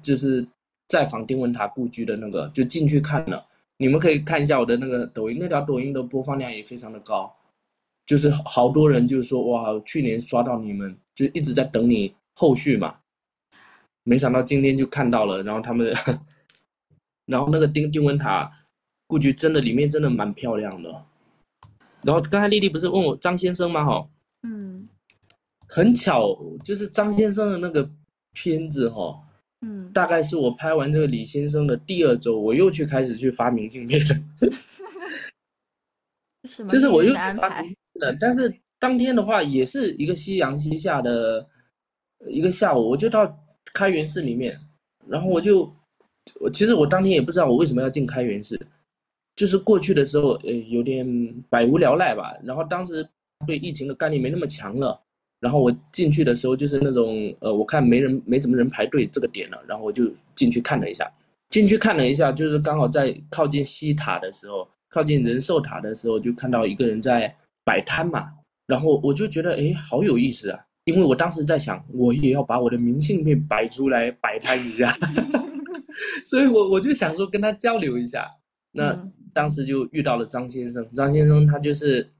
[0.00, 0.46] 就是
[0.86, 3.44] 在访丁文塔故居的那个，就进去看了。
[3.84, 7.36] 你们可以看一下我的那个抖音，那条抖音的播放量也非常的高，
[8.06, 12.96] 就是好多人就是说哇，去年刷到你们，就一直在等你后续嘛。
[14.04, 15.94] 没想到今天就看到了，然后他们。
[17.26, 18.52] 然后那个丁丁文塔
[19.06, 21.06] 故居真的里面真的蛮漂亮的，
[22.02, 23.82] 然后刚才丽丽不是问我张先生吗？
[23.82, 24.08] 哈，
[24.42, 24.86] 嗯，
[25.66, 27.90] 很巧，就是张先生的那个
[28.34, 29.18] 片子哈，
[29.64, 34.50] 嗯，大概是我拍完这个李先生的第二周，我又去开始去发明镜片了，
[36.68, 41.48] 就是我又去发明信了，但是当天的话也是一个夕阳西下的
[42.26, 43.38] 一个下午，我就到
[43.72, 44.60] 开元寺里面，
[45.08, 45.74] 然后我就。
[46.40, 48.58] 我其实我当天也不知道我为什么要进开元寺，
[49.36, 51.06] 就是过去的时候，呃，有点
[51.50, 52.34] 百无聊赖吧。
[52.44, 53.06] 然后当时
[53.46, 55.03] 对疫情的概念没那么强了。
[55.44, 61.06] 然后我进去的时候就是那种，呃，我看没人没怎么人排队这个点了，然后我就进去看了一下。
[61.50, 68.30] 进去看了一下，就是刚好在靠近西塔的时候，靠近仁寿塔的时候，就看到一个人在摆摊嘛。
[68.66, 70.64] 然后我就觉得，哎，好有意思啊！
[70.84, 74.90] 因为我当时在想，我也要把我的明信片摆出来摆摊一下。
[76.24, 78.26] 所以，我我就想说跟他交流一下。
[78.72, 82.10] 那当时就遇到了张先生，张先生他就是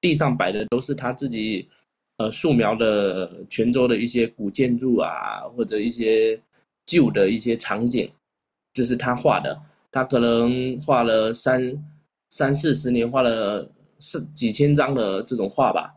[0.00, 1.68] 地上摆的都是他自己
[2.16, 6.40] 呃素描的泉州的一些古建筑啊，或者一些
[6.86, 8.10] 旧的一些场景，
[8.74, 9.60] 就是他画的。
[9.90, 11.84] 他可能画了三
[12.28, 13.70] 三四十年，画了
[14.00, 15.94] 是几千张的这种画吧。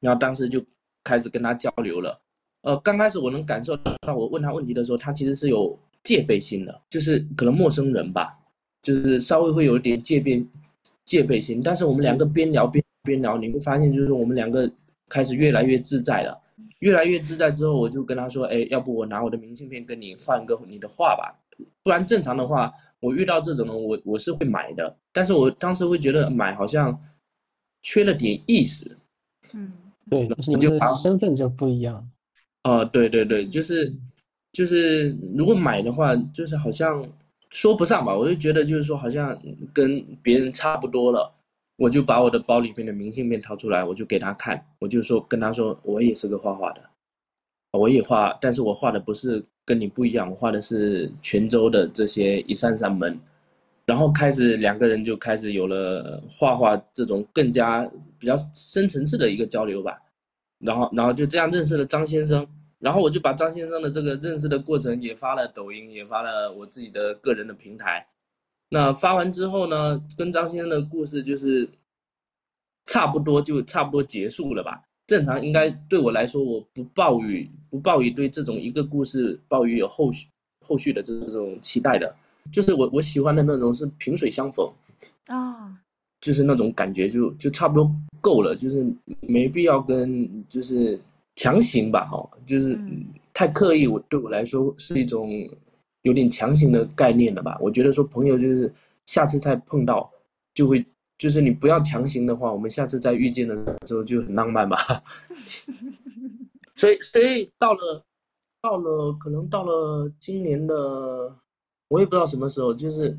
[0.00, 0.64] 然后当时就
[1.04, 2.20] 开始跟他交流了。
[2.62, 5.78] 呃，刚开始我能感受到，我问他问题的时候，他其实是有。
[6.02, 8.38] 戒备心的，就是可能陌生人吧，
[8.80, 10.46] 就是稍微会有一点戒备
[11.04, 11.60] 戒备心。
[11.64, 14.70] 但是我们两个边聊边边聊，你会发现就是我们两个
[15.08, 16.40] 开始越来越自在了，
[16.80, 21.40] 越来越自在之后，我就跟他说，哎，要不我拿我的明信片跟你换个你的画吧，
[21.82, 27.00] 不然正常的话，我遇到这种人，我我是会买的，但是我当时会觉得买好像
[27.82, 28.96] 缺了点意思。
[29.52, 29.72] 嗯，
[30.10, 32.10] 对，就是你们的身份就不一样。
[32.64, 33.94] 哦，对对对，就是。
[34.52, 37.06] 就是如果买的话，就是好像
[37.50, 39.38] 说不上吧，我就觉得就是说好像
[39.74, 41.34] 跟别人差不多了，
[41.76, 46.82] 我就把我的包里面的明信片掏出来，我就给他看，我就说跟他说我也是个画画的，
[47.72, 53.20] 我也画，但是我画的不是跟你不一样，我画的是泉州的这些一扇扇门，
[53.84, 60.00] 然后开始两个人就开始有了画画这种更加比较深层次的一个交流吧，
[60.58, 62.46] 然后然后就这样认识了张先生。
[62.78, 68.06] 然后我就把张先生的这个认识的过程也发了抖音，也发了我自己的个人的平台。
[68.68, 71.68] 那发完之后呢，跟张先生的故事就是
[72.84, 74.82] 差不多就差不多结束了吧。
[75.06, 80.26] 正常应该对我来说，我不抱于不抱于对这种一个故事抱于有后续
[80.66, 82.16] 后续的这种期待的，
[82.52, 84.70] 就是我我喜欢的那种是萍水相逢
[85.26, 85.78] 啊，
[86.20, 88.86] 就是那种感觉就就差不多够了，就是
[89.20, 91.00] 没必要跟就是。
[91.38, 92.80] 强行吧，哈，就是
[93.34, 95.30] 太刻意，我对我来说是一种
[96.06, 97.58] 有点强行的概念了吧？
[97.60, 98.72] 我觉得说朋友就是
[99.06, 100.12] 下次再碰到
[100.54, 100.86] 就会，
[101.18, 104.78] 就是你不要强行的话，我们下次再遇见的时候就很浪漫吧。
[106.78, 108.04] 所以，所以到了
[108.62, 111.34] 到了可能到了今年的，
[111.88, 113.18] 我也不知道什么时候，就是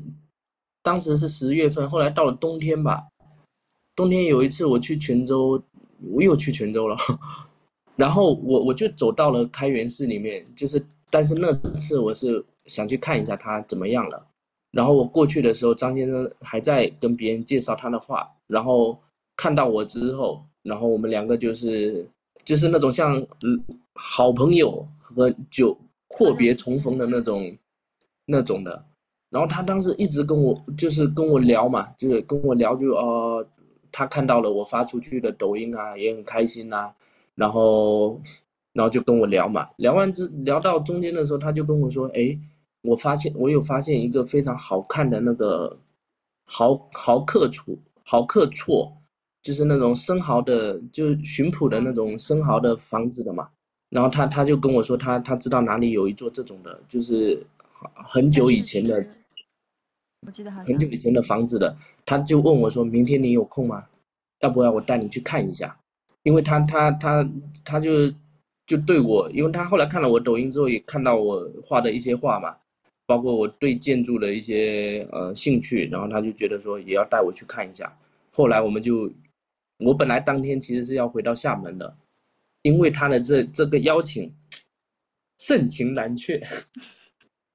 [0.82, 3.08] 当时是十月份，后来到了冬天吧，
[3.94, 5.62] 冬天有一次我去泉州，
[6.10, 6.96] 我又去泉州了。
[7.96, 14.26] 然后我我就走到了开元寺里面，就是但是那次我是想去看一下他怎么样了。
[14.70, 19.00] 然后我过去的时候，张先生还在跟别人介绍他的画，然后
[19.36, 22.06] 看到我之后，然后我们两个就是
[22.44, 23.26] 就是那种像
[23.94, 25.76] 好朋友和久
[26.06, 27.56] 阔别重逢的那种
[28.26, 28.84] 那种的。
[29.30, 33.46] 然后他当时一直跟我就是跟我聊嘛，就是跟我聊就呃
[33.90, 36.92] 他看到了我发出去的抖音啊，也很开心呐。
[37.34, 38.20] 然后，
[38.72, 42.38] 然后就跟我聊嘛，聊完之聊到中间的时候，他就跟我说：“哎，
[42.82, 45.78] 我发现我有发现一个非常好看的那个
[46.44, 48.92] 豪豪客厝豪客厝，
[49.42, 53.48] 就是那种生蚝的，就是巡捕的那种生蚝的房子的嘛。
[53.90, 57.46] 然后他他就跟我说，他他知道哪里有一座这种的，就是
[57.94, 59.06] 很久以前的，
[60.26, 63.86] 我记得好像很久以前的房子的，他就问我说，明天你有空吗？
[64.40, 65.78] 要不要我带你去看一下？
[66.22, 67.28] 因为他他他
[67.64, 68.12] 他就
[68.66, 72.56] 就对我，因为他后来看了我抖音之后，也看到我画的一些画嘛，
[73.08, 77.96] 包括我对建筑的一些呃兴趣，然后他就觉得说也要带我去看一下。
[78.30, 79.10] 后来我们就，
[79.78, 81.96] 我本来当天其实是要回到厦门的，
[82.60, 84.34] 因为他的这这个邀请，
[85.38, 86.46] 盛情难却，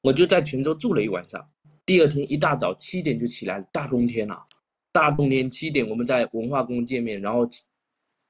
[0.02, 1.48] 我就在泉州住了一晚上。
[1.86, 4.48] 第二天一大早七点就起来，大冬天了，
[4.92, 7.48] 大冬天七点我们在文化宫见面，然后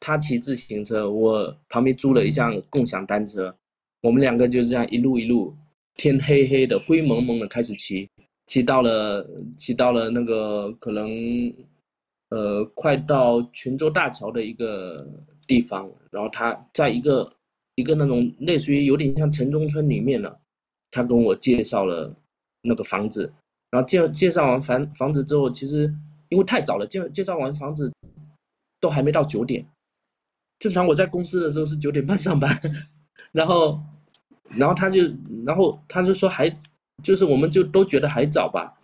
[0.02, 3.58] 他骑自行车，我旁边租了一辆共享单车，
[4.02, 5.56] 我们两个就这样一路一路，
[5.96, 8.10] 天黑黑的灰蒙蒙的开始骑，
[8.46, 9.28] 骑到了
[9.58, 11.10] 骑到了那个可能。
[12.30, 15.08] 呃，快到泉州大桥的一个
[15.46, 17.32] 地方，然后他在一个
[17.76, 20.40] 一个那种类似于有点像城中村里面了，
[20.90, 22.12] 他跟我介绍了
[22.64, 23.32] 那个房子，
[23.70, 25.94] 然后介介绍完房房子之后，其实
[26.30, 27.94] 因为太早了，介介绍完房子
[28.80, 29.68] 都还没到九点，
[30.58, 32.60] 正常我在公司的时候是九点半上班，
[33.32, 33.80] 然后
[34.50, 35.02] 然后他就
[35.46, 36.54] 然后他就说还
[37.04, 38.78] 就是我们就都觉得还早吧。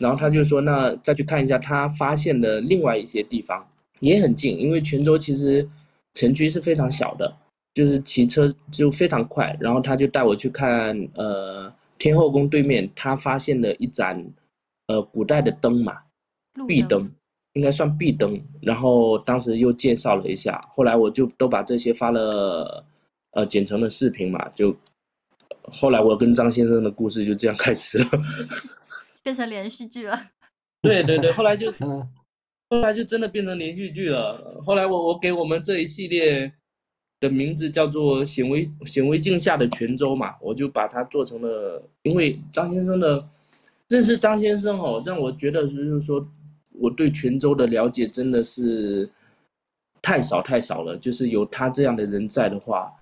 [0.00, 3.64] 然后他就说，那再去看一下他发现的另外一些地方，
[4.00, 5.68] 也很近，因为泉州其实
[6.14, 7.36] 城区是非常小的，
[7.74, 9.56] 就是骑车就非常快。
[9.60, 14.32] 然后他就带我去看，呃，天后宫对面他发现的一盏，
[14.88, 15.98] 呃，古代的灯嘛，
[16.66, 17.12] 壁灯，
[17.52, 18.42] 应该算壁灯。
[18.62, 22.84] 然后当时又介绍了一下，后来我就都把这些发了，
[23.30, 24.74] 呃，剪成了视频嘛，就
[25.72, 28.08] 后来我跟张先生的故事就这样开始了。
[29.22, 30.20] 变成连续剧了，
[30.82, 31.72] 对对对，后来就，
[32.68, 34.62] 后来就真的变成连续剧了。
[34.66, 36.52] 后来我我给我们这一系列
[37.20, 41.82] 的名字叫做“显微显微镜下的泉州”嘛，我就把它做成了。
[42.02, 43.26] 因为张先生的
[43.88, 46.28] 认识张先生哦，让我觉得就是说
[46.72, 49.08] 我对泉州的了解真的是
[50.02, 50.98] 太少太少了。
[50.98, 52.92] 就是有他这样的人在的话，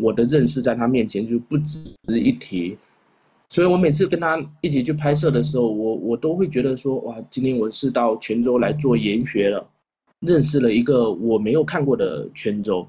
[0.00, 2.76] 我的认识在他面前就不值一提。
[3.50, 9.66] 所以我每次跟他一起去拍摄的时候，我我都会觉得说，哇，今天我是到泉州来做研学了，
[10.20, 12.86] 认识了一个我没有看过的泉州，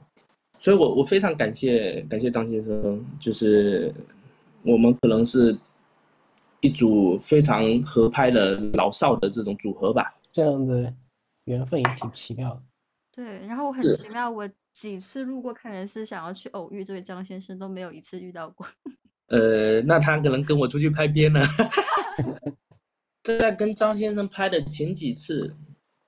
[0.57, 3.93] 所以我我非常感谢感谢张先生，就是
[4.63, 5.57] 我们可能是
[6.59, 10.13] 一组非常合拍的老少的这种组合吧。
[10.33, 10.93] 这样的
[11.45, 12.61] 缘分也挺奇妙的。
[13.15, 14.45] 对，然后我很奇妙，我
[14.79, 18.65] 几次路过看人寺，想要去偶遇这位张先生，都没有一次遇到过。
[19.27, 21.41] 呃，那他可能跟我出去拍片了。
[23.23, 25.53] 在跟张先生拍的前几次，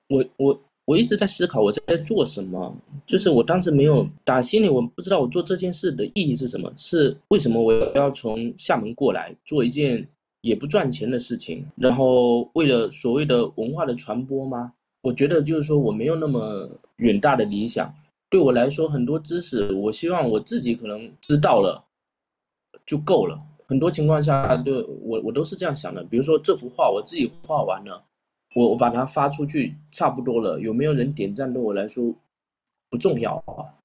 [0.08, 2.74] 我我我一直在思考我在做什么，
[3.06, 10.08] 就是我当时没有打心里我不知道我做这件事的意义是什么，是为什么我要从厦门过来做一件
[10.40, 14.72] 也不赚钱的事情，然后为了所谓的文化的传播吗？
[15.02, 17.94] 我觉得就是说我没有那么远大的理想，
[18.32, 21.84] 对我来说很多知识，我希望我自己可能知道了。
[22.86, 23.38] 就够了。
[23.66, 26.02] 很多情况下，对我我都是这样想的。
[26.04, 28.02] 比如说这幅画我自己画完了，
[28.54, 30.58] 我我把它发出去，差不多了。
[30.58, 32.14] 有没有人点赞对我来说
[32.88, 33.76] 不重要啊。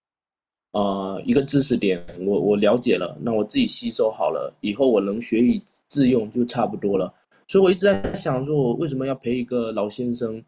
[0.71, 7.13] 呃，一个知识点我我了解了，那我自己吸收好了，以后我能学以致用就差不多了。
[7.49, 10.43] 所以我一直在想，说我为什么要陪一个老先生？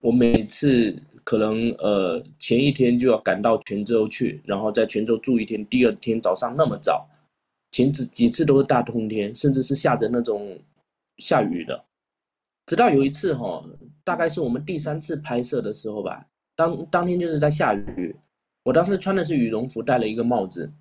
[0.00, 7.08] 我每次可能呃前一天就要赶到泉州去，然后在泉州住一天，第二天早上那么早。
[7.70, 10.58] 前几几次都是大冬天，甚至是下着那种
[11.18, 11.84] 下雨的。
[12.66, 13.64] 直到有一次哈，
[14.02, 18.16] 大概是我们第三次拍摄的时候吧，当当天就是在下雨，
[18.64, 20.72] 我当时穿的是羽绒服，戴了一个帽子。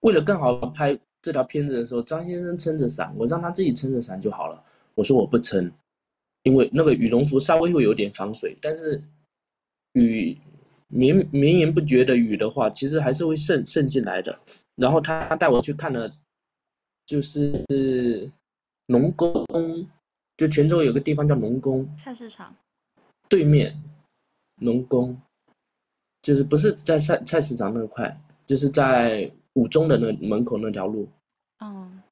[0.00, 4.62] 为了更好拍这条片子的时候，张先生撑着伞，我让他自己撑着伞就好了。
[4.94, 5.72] 我说我不撑，
[6.42, 9.02] 因为那个羽绒服稍微会有点防水，但是
[9.92, 10.38] 雨
[10.88, 14.38] 绵绵延不绝的雨的话，其实还是会渗渗进来的。
[14.74, 16.16] 然后他带我去看了，
[17.06, 18.30] 就是
[18.86, 19.46] 农工，
[20.36, 22.56] 就泉州有个地方叫农工菜市场
[23.28, 23.80] 对面，
[24.56, 25.20] 农工，
[26.22, 31.08] 就是不是在菜菜市场那块，就是在五中的那门口那条路。
[31.58, 32.02] 嗯，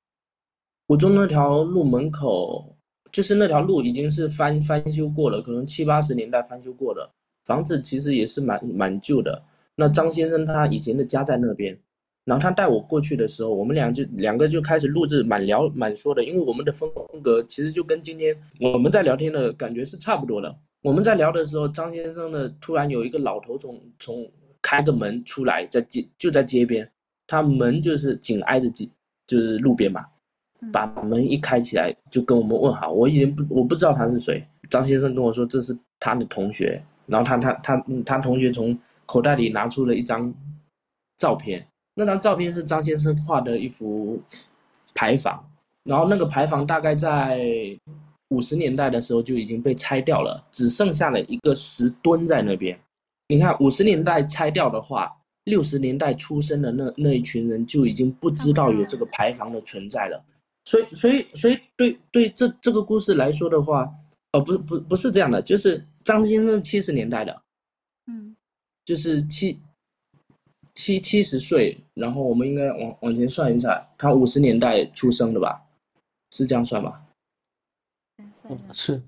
[0.88, 2.76] 五中那条路门口，
[3.12, 7.10] 就是那条路已经是翻翻修过了，可能七八十年代翻修过的，
[7.44, 9.42] 房子其实也是蛮蛮旧的。
[9.74, 11.78] 那张先生他以前的家在那边。
[12.24, 16.92] 然后他带我过去的时候，我们俩就两个就开始录制，满聊满说的，因为我们的风
[17.22, 20.54] 格其实就跟今天我们在聊天的感觉是差不多的。
[20.82, 24.30] 我们在聊的时候，张先生呢突然有一个老头从从
[24.60, 26.90] 开个门出来，在街就在街边，
[27.26, 28.90] 他门就是紧挨着街，
[29.26, 30.04] 就是路边嘛，
[30.72, 32.90] 把门一开起来就跟我们问好。
[32.90, 40.34] 我已经不我不知道他是谁，张先生跟我说这是他的同学，然后他他他他同学从口袋里拿出了一张
[41.16, 41.66] 照片。
[41.94, 44.20] 那张照片是张先生画的一幅
[44.94, 45.50] 牌坊，
[45.82, 47.40] 然后那个牌坊大概在
[48.28, 52.78] 五十年代的时候就已经被拆掉了，只剩下了一个石墩在那边。
[53.26, 60.24] 你看五十年代拆掉的话，六十年代出生的那那一群人就已经不知道有这个牌坊的存在了。
[60.68, 63.90] 所以，所以，所以对对这这个故事来说的话，
[64.32, 67.40] 哦，不不不是这样的，就是张先生七十年代的，
[68.06, 68.36] 嗯，
[68.84, 69.58] 就是七。
[70.74, 75.60] 七七十岁，然后我们应该往往前算一下，他五十年代出生的吧？
[76.30, 77.04] 是这样算吧？
[78.72, 79.02] 是，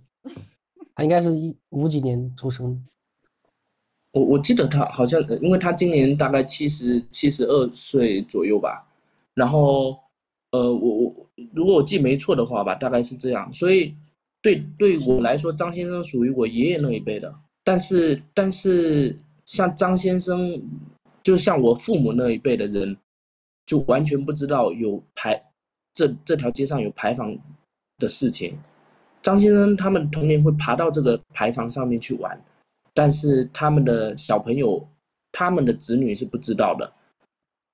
[0.97, 2.85] 他应该是一五几年出生。
[4.11, 8.89] 我我记得他好像，因为他今年大概七十七十二岁左右吧。
[9.35, 9.97] 然后，
[10.51, 13.53] 呃，我我如果我记没错的话吧，大概是这样。
[13.53, 13.95] 所以，
[14.43, 17.35] 对对我来说，张先生属于我爷爷那一辈的。
[17.65, 20.63] 但是但是，像张先生。
[21.23, 22.97] 就像我父母那一辈的人，
[23.67, 25.39] 就完全不知道有牌，
[25.93, 27.37] 这这条街上有牌坊
[27.99, 28.57] 的事情。
[29.21, 32.43] 张先生他们童年会爬到这个牌坊上面去玩，
[32.95, 34.89] 但是他们的小朋友，
[35.31, 36.91] 他们的子女是不知道的。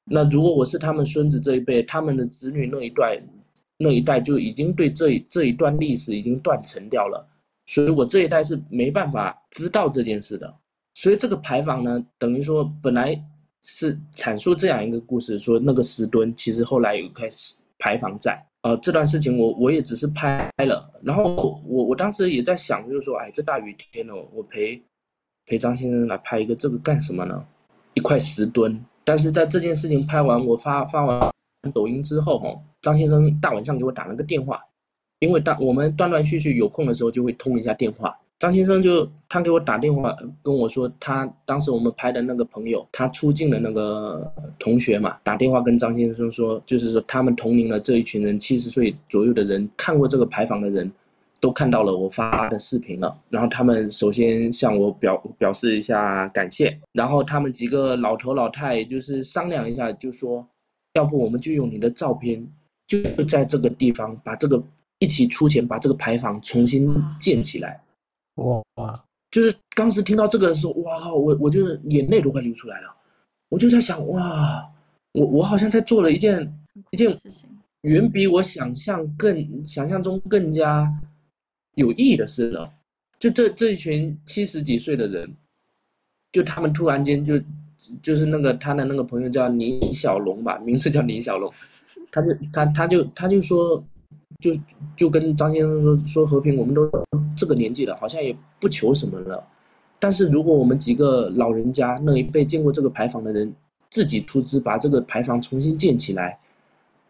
[0.04, 3.22] 那如果我是他们孙子这一辈，他们的子女那一代，
[3.78, 7.28] 那一代就已经对这一这一段历史已经断层掉了，
[7.66, 10.54] 所以我这一代是没办法知道这件事的。
[10.94, 13.24] 所以这个牌坊呢，等于说本来。
[13.68, 24.80] 是阐述这样一个故事，说那个石墩其实后来有开始牌坊在，呃，这段事情我我也只是拍了，然后我我当时也在想，就是说，哎，这大雨天哦，我陪
[25.46, 27.44] 陪张先生来拍一个这个干什么呢？
[27.94, 28.84] 一块石墩。
[29.02, 31.32] 但是在这件事情拍完，我发发完
[31.72, 34.62] 抖音之后，哈，张先生大晚上给我打了个电话，
[35.18, 38.18] 因为当我们断断续续有空的时候就会通一下电话。
[38.38, 50.92] 张先生就他给我打电话跟我说，他当时我们拍的那个朋友，他出镜的那个同学嘛，打电话跟张先生说，就是说他们同龄的这一群人，七十岁左右的人，看过这个牌坊的人，
[51.40, 53.16] 都看到了我发的视频了。
[53.30, 60.46] 然后他们首先向我表表示一下感谢，然后他们几个老头老太就是商量一下，就说，
[60.96, 62.48] 要不我们就用你的照片，
[62.86, 64.62] 就在这个地方把这个
[64.98, 66.88] 一起出钱把这个牌坊重新
[67.20, 67.82] 建起来。
[68.36, 72.96] 哇，就是当时听到这个的时候，哇，我我就眼泪都快流出来了，
[73.50, 74.66] 我就在想，哇，
[75.12, 76.58] 我我好像在做了一件
[76.90, 77.14] 一件
[77.82, 80.90] 远比我想象更想象中更加
[81.74, 82.72] 有意义的事了。
[83.18, 85.36] 就这这一群七十几岁的人，
[86.32, 87.34] 就他们突然间就
[88.02, 91.52] 就是那个他的那个朋友叫李小龙吧，名字叫李小龙，
[92.10, 93.84] 他就他他就他就说。
[94.38, 94.54] 就
[94.96, 96.90] 就跟张先生说说和平，我们都
[97.34, 99.42] 这个年纪了，好像也不求什么了。
[99.98, 103.54] 但是如果我们几个老人家那一辈见过这个牌坊的人，
[103.88, 106.38] 自己出资把这个牌坊重新建起来，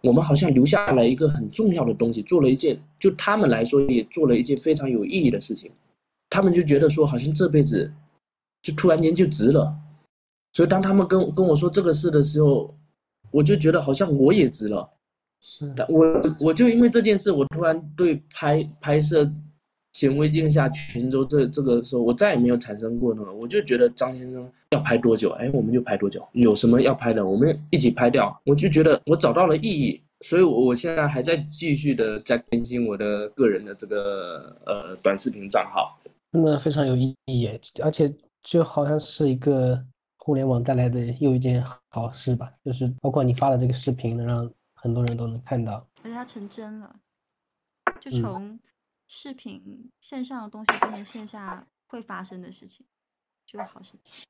[0.02, 5.72] 我们好像留下了一个很重要的东西，做了一件就他们来说也做了一件非常有意义的事情。
[6.30, 7.92] 他们就觉得说好像这辈子
[8.62, 9.74] 就突然间就值了。
[10.56, 12.74] 所以当他们跟跟我说这个事的时候，
[13.30, 14.88] 我就觉得好像我也值了。
[15.38, 16.02] 是的，我
[16.46, 19.30] 我就因为这件事，我突然对拍拍摄
[19.92, 28.40] 显微镜下泉州这这个时候，我再也没有产生过那个，我就觉得张先生要拍多久，哎，我们就拍多久，有什么要拍的，我们一起拍掉。
[28.46, 36.00] 我就觉得我找到了意义，所以，我我现在还在继续的在更新我的个人的这个呃短视频账号，
[36.32, 37.46] 真的非常有意义，
[37.84, 38.10] 而且
[38.42, 39.84] 就好像是一个
[40.26, 44.52] 互联网带来的又一件好事吧，就是包括你发的这个视频能让。
[44.78, 47.00] 很多人都能看到，而且它成真了，
[47.98, 48.60] 就从
[49.08, 52.86] 视频线上的东西变成线下会发生的事情，
[53.46, 54.24] 就好神奇。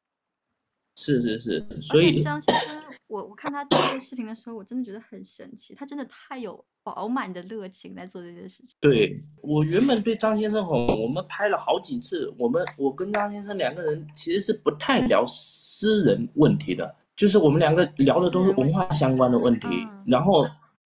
[0.97, 8.75] 是是是，所以张先生，我我看他做这个视频的时候，我真的觉得很神奇，他真的太有饱满的热情在做这件事情。
[8.81, 16.97] 对我原本对张先生吼，我们拍了好几次，我们我跟张先生两个人其实是不太聊私人问题的。
[17.15, 19.67] 就是我们两个聊的都是文化相关的问题，
[20.07, 20.47] 然后，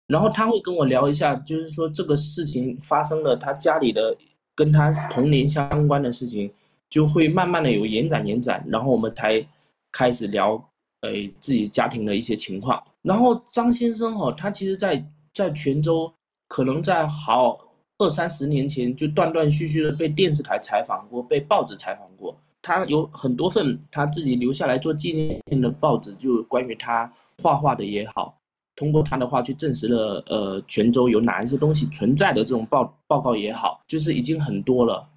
[0.07, 4.17] 然后他会跟我聊一下，就是说这个事情发生了，他家里的
[4.55, 6.51] 跟他童年相关的事情，
[6.89, 9.47] 就会慢慢的有延展延展，然后我们才
[9.91, 10.69] 开始聊
[11.01, 12.83] 呃自己家庭的一些情况。
[13.01, 16.13] 然后张先生哈，他其实在在泉州，
[16.47, 17.59] 可能在好
[17.97, 22.35] 二三十年前就断断续续的被电视台采访过，被报纸采访过。
[22.61, 28.37] 他有很多份他自己留下来做纪念的报纸，就关于他画画的也好，
[28.75, 35.07] 通过他的话去证实了呃泉州有哪一些东西存在的这种报报告也好，就是已经很多了。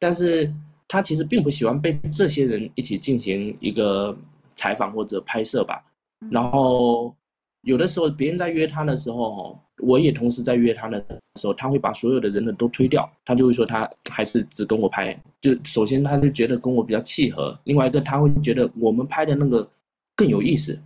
[0.00, 0.52] 但是
[0.88, 4.16] 他其实并不喜欢被这些人一起进行一个
[4.54, 5.84] 采访或者拍摄吧。
[6.30, 7.14] 然后
[7.62, 10.98] 有的时候别人在约他的时候，我也同时在约他的
[11.34, 15.20] 时候，他会把所有的人的都推掉，他就会说他还是只跟我拍。
[15.40, 19.68] 就首先他就觉得跟我比较契合，另外一个他会觉得我们拍的那个
[20.14, 20.80] 更有意思，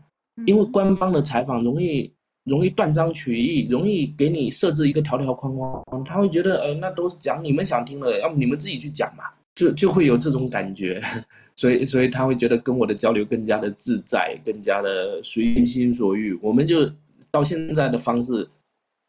[0.46, 2.12] 因为官方的采访容易
[2.44, 9.24] 容易断章取义，容易给你设置一个条条框框，他会觉得呃那都讲你们想听的，要不你们自己去讲嘛，
[9.54, 11.02] 就就会有这种感觉，
[11.56, 16.90] 所以所以他会觉得跟我的交流更加的自在，更加的随心所欲，我们就
[17.30, 18.48] 到现在的方式。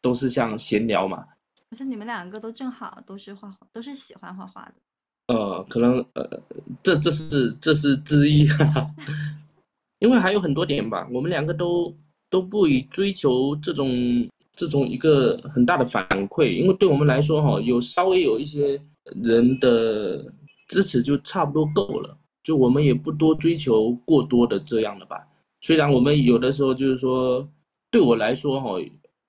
[0.04, 1.24] 都是像闲聊嘛，
[1.70, 4.74] 可是你们两个都正好都是画画，都是喜欢画画的。
[5.32, 6.42] 呃，可能呃，
[6.82, 8.44] 这这是这是之一，
[10.00, 11.06] 因为还有很多点吧。
[11.12, 11.96] 我们两个都
[12.30, 18.82] 都不以追求这种这种一个很大的反馈，因为对我们来说哈，有稍微有一些
[19.22, 20.32] 人的
[20.68, 25.28] 支持就差不多够了，就我们也不多追求过多的这样的吧。
[25.60, 27.48] 虽然我们有的时候就是说，
[27.90, 28.72] 对我来说哈。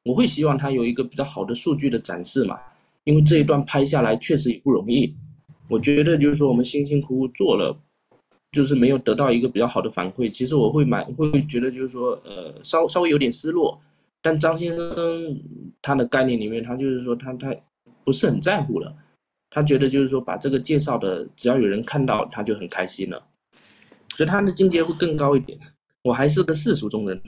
[0.05, 2.59] 我会希望他有一个比较好的数据的展示嘛，
[3.05, 5.15] 因为这一段拍下来确实也不容易。
[5.69, 7.79] 我觉得就是说我们辛辛苦苦做了，
[8.51, 13.79] 就是没有得到一个比较好的反馈，其实我会蛮会觉得就是说呃稍稍微有点失落。
[14.21, 15.41] 但张先生
[15.81, 17.55] 他的概念里面，他就是说他他
[18.03, 18.93] 不是很在乎了，
[19.53, 23.23] 他觉得就是说把这个介绍的只要有人看到他就很开心了，
[24.15, 25.59] 所以他的境界会更高一点。
[26.01, 27.21] 我还是个世俗中人。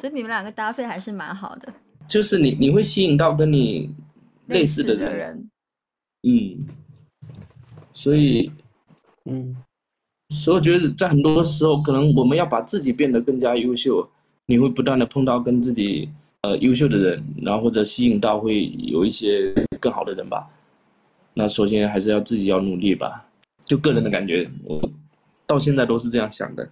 [0.00, 1.74] 所以你们两个搭配还是蛮好的，
[2.08, 3.92] 就是你你会吸引到跟你
[4.46, 5.50] 类似的人，
[6.22, 6.64] 嗯，
[7.92, 8.50] 所以，
[9.24, 9.56] 嗯，
[10.30, 14.08] 所以我觉得在很多时候，可能我们要把自己变得更加优秀，
[14.46, 16.08] 你会不断的碰到跟自己
[16.42, 20.48] 呃优秀的人，然后或者吸引到会有一些更好的人吧。
[21.34, 23.26] 那首先还是要自己要努力吧，
[23.64, 24.90] 就个人的感觉，我
[25.46, 26.68] 到现在都是这样想的。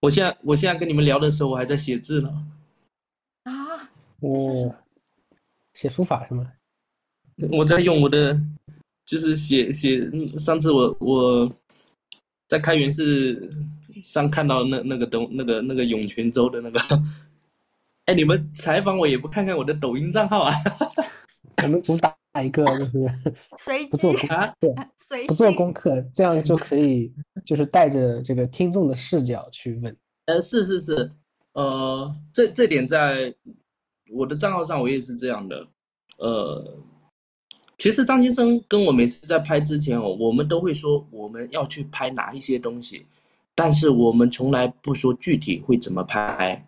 [0.00, 2.46] 我现在我现在跟你们聊的时候，我还在写字呢。
[3.42, 3.52] 啊，
[4.20, 4.74] 我，
[5.74, 6.50] 写书法是吗？
[7.52, 8.40] 我在用我的，
[9.04, 10.10] 就是写写。
[10.38, 11.52] 上次我我
[12.48, 13.54] 在开元寺
[14.02, 16.80] 上看到那那个东那个那个涌泉州的那个，
[18.06, 20.54] 哎，你们采访我也不看看我的抖音账号啊？
[21.62, 22.92] 我们主打一个就是
[23.58, 24.54] 随不做功课，
[25.28, 27.12] 不做功课，这样就可以
[27.44, 29.96] 就是带着这个听众的视角去问。
[30.26, 31.10] 呃，是是是，
[31.52, 33.34] 呃，这这点在。
[34.12, 35.68] 我的账号上我也是这样的，
[36.18, 36.78] 呃，
[37.78, 43.06] 其实张先生跟我每次在拍之前哦，我们都会说我们要去拍哪一些东西，
[43.54, 46.66] 但是我们从来不说具体会怎么拍。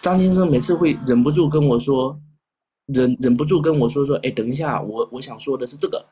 [0.00, 2.18] 张先生每次会忍不住跟我说，
[2.88, 6.06] 忍忍不住跟我说说，哎，等一下，我我想说的是这个，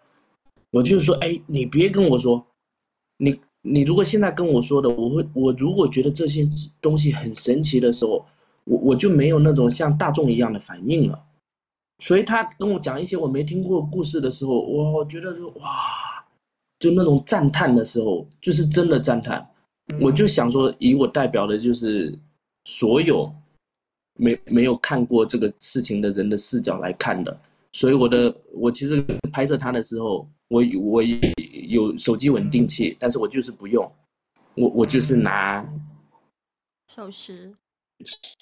[0.70, 2.47] 我就是说，哎，你别跟我说，
[3.16, 6.49] 你你如果现在跟我说的，我会我如果觉得这些
[6.81, 8.27] 东西很神奇的时候。
[8.68, 11.22] 我我就没有那种像大众一样的反应了，
[12.01, 16.24] 所以他跟我讲一些我没听过故事的时候，我觉得说哇，
[16.81, 19.51] 就那种赞叹的时候，就是真的赞叹。
[20.01, 22.18] 我就想说，以我代表的就是
[22.64, 23.33] 所有
[24.17, 27.39] 没没有看过这个事情的人的视角来看的，
[27.73, 29.03] 所以我的我其实
[29.33, 31.33] 拍摄他的时候，我我也
[31.69, 33.91] 有手机稳定器，但是我就是不用，
[34.55, 35.67] 我我就是拿
[36.89, 37.55] 手持。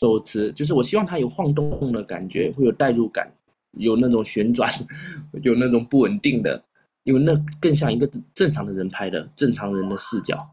[0.01, 3.33] 手持就是我希望它有晃动的感觉，会有代入感，
[3.71, 4.69] 有那种旋转，
[5.45, 6.65] 有那种不稳定的，
[7.05, 10.51] 因为那更像一个正常的人拍的正常人的视角。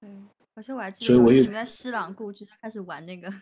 [0.00, 0.10] 对，
[0.54, 3.32] 而且我还记得你们在施朗故居就开始玩那个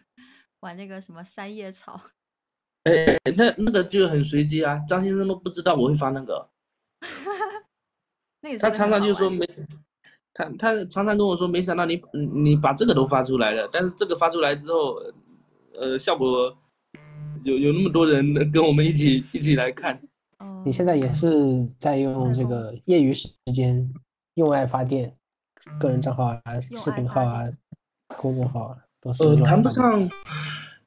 [0.63, 2.01] 玩那个什么三叶草。
[2.85, 6.49] 哎，那那个就很随机啊，张先生都不知道我会发那个。
[8.41, 9.49] 那他常常就说没。
[10.35, 12.01] 他他常常跟我说，没想到你
[12.33, 14.97] 你把这个都发出来了，但是这个发出来之后，
[15.75, 16.57] 呃，效果
[17.45, 20.01] 有有那么多人跟我们一起一起来看。
[20.65, 23.93] 你现在也是在用这个业余时间
[24.37, 25.15] 用爱发电，
[25.79, 27.45] 个人账号啊、视频号啊、
[28.17, 29.23] 公众号啊，都是。
[29.23, 30.09] 呃，谈不上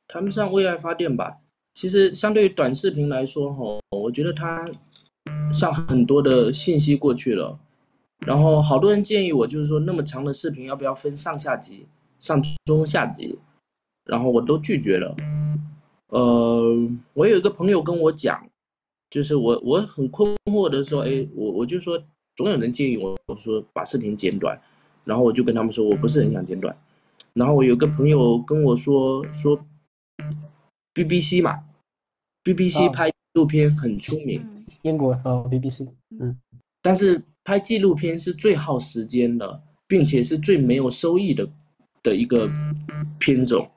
[0.08, 1.38] 谈不上为爱发电吧。
[1.76, 4.66] 其实相对于短视频来说，哈，我觉得它
[5.54, 7.60] 像很多的信息过去了。
[8.26, 11.86] 然后好多人建议我，就是说那么长的视频要不要分上下集？
[12.18, 13.38] 上中下集，
[14.06, 15.16] 然后我都拒绝了。
[16.08, 18.48] 呃，我有一个朋友跟我讲，
[19.10, 22.02] 就是我我很困惑的说，哎，我我就说
[22.38, 24.62] 总有人建议我，我说把视频剪短，
[25.04, 26.76] 然后我就跟他们说我不是很想剪短，
[27.36, 29.60] 然后我有个朋友跟我说说
[30.94, 31.64] ，BBC 嘛
[32.46, 34.64] ，BBC 哦拍纪录片很出名，嗯。
[34.84, 36.38] 英国哦，BBC，嗯，
[36.82, 41.50] 但是拍纪录片是最耗时间的，并且是最没有收益的
[42.04, 42.50] 的一个
[43.20, 43.70] 片种。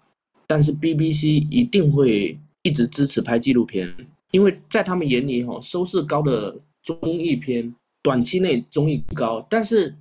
[0.46, 3.92] 但是 BBC 一定会一直支持拍纪录片，
[4.30, 9.96] 因为在他们眼里，哈，收视高的综艺片，短期内综艺高，但是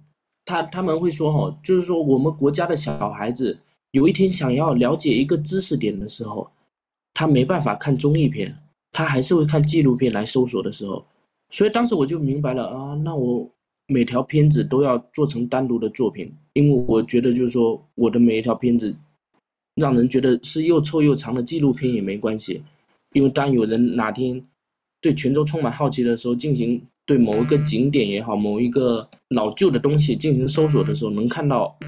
[0.48, 3.60] 他他们会说，哈，就是说我们国家的小孩子
[3.92, 6.50] 有一天想要了解一个知识点的时候，
[7.14, 8.58] 他没办法看综艺片，
[8.92, 11.06] 他还是会看纪录片来搜索的时候。
[11.50, 13.50] 所以当时我就明白了啊，那我
[13.88, 18.96] 每条片子都要做成单独的作品，因为我觉得就是说我的每一条片子，
[19.76, 22.64] 让人觉得是又臭又长的纪录片也没关系，
[23.12, 24.46] 因为当有人哪天
[25.02, 31.80] 对泉州充满好奇的时候，进行对某一个景点也好，某一个老旧的东西进行搜索的时候，能看到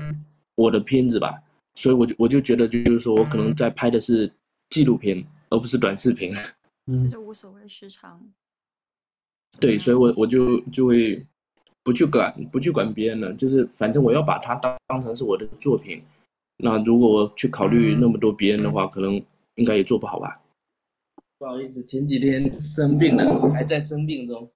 [0.56, 1.44] 我的片子吧，
[1.76, 4.32] 所以我就我就觉得就是说我可能在拍的是
[4.70, 6.34] 纪录片，而不是短视频。
[6.88, 8.20] 嗯，就无所谓时长。
[9.60, 11.24] 对，嗯所以我我就就会
[11.84, 16.02] 不去管不去管别人了，就是反正我要把它当当成是我的作品。
[16.58, 19.22] 那如果我去考虑那么多别人的话，可能
[19.56, 20.42] 应该也做不好吧。
[21.38, 24.50] 不好意思，前几天生病了，还在生病中，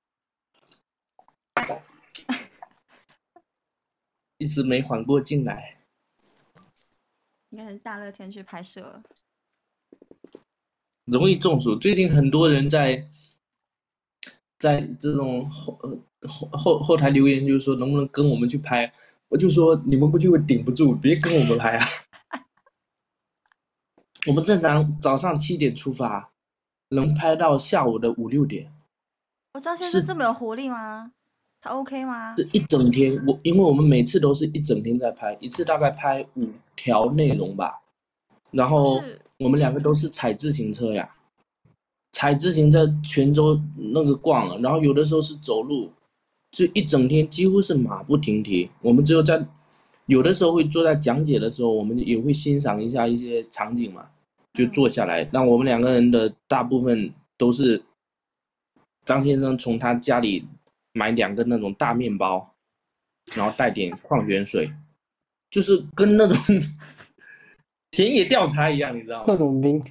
[4.43, 5.77] 一直没缓过劲来。
[7.51, 9.01] 应该是大热天去拍摄了。
[11.05, 11.77] 容易中暑。
[11.77, 13.07] 最近很多人在
[14.59, 18.91] 在这种后呃后后后台留言，就是说能不能跟我们去拍？
[19.29, 21.87] 我就说你们估计会顶不住，别跟我们拍啊。
[24.27, 26.33] 我们正常早上七点出发，
[26.89, 28.73] 能拍到下午的五六点，
[29.53, 31.13] 我张先是生这么有活力吗？
[31.63, 32.35] 他 OK 吗？
[32.35, 33.25] 是一整天。
[33.25, 37.81] 我因为我们每次都是一整天在拍，一次大概拍五条内容吧。
[38.51, 39.01] 然后
[39.37, 41.15] 我们两个都是踩自行车呀，
[42.11, 45.89] 踩自行车泉州那个逛了，然后有的时候是走路，
[46.51, 48.69] 就一整天几乎是马不停蹄。
[48.81, 49.45] 我们只有在
[50.05, 54.09] 有的时候会坐在讲解的时候，我们也会欣赏一下一些场景嘛，
[54.53, 55.29] 就坐下来。
[55.31, 57.83] 那我们两个人的大部分都是
[59.05, 60.45] 张先生从他家里
[60.93, 62.55] 买两个那种大面包，
[63.35, 64.71] 然后带点矿泉水，
[65.51, 66.37] 就是跟那种
[67.91, 69.23] 田野调查一样，你知道吗？
[69.23, 69.83] 特种兵，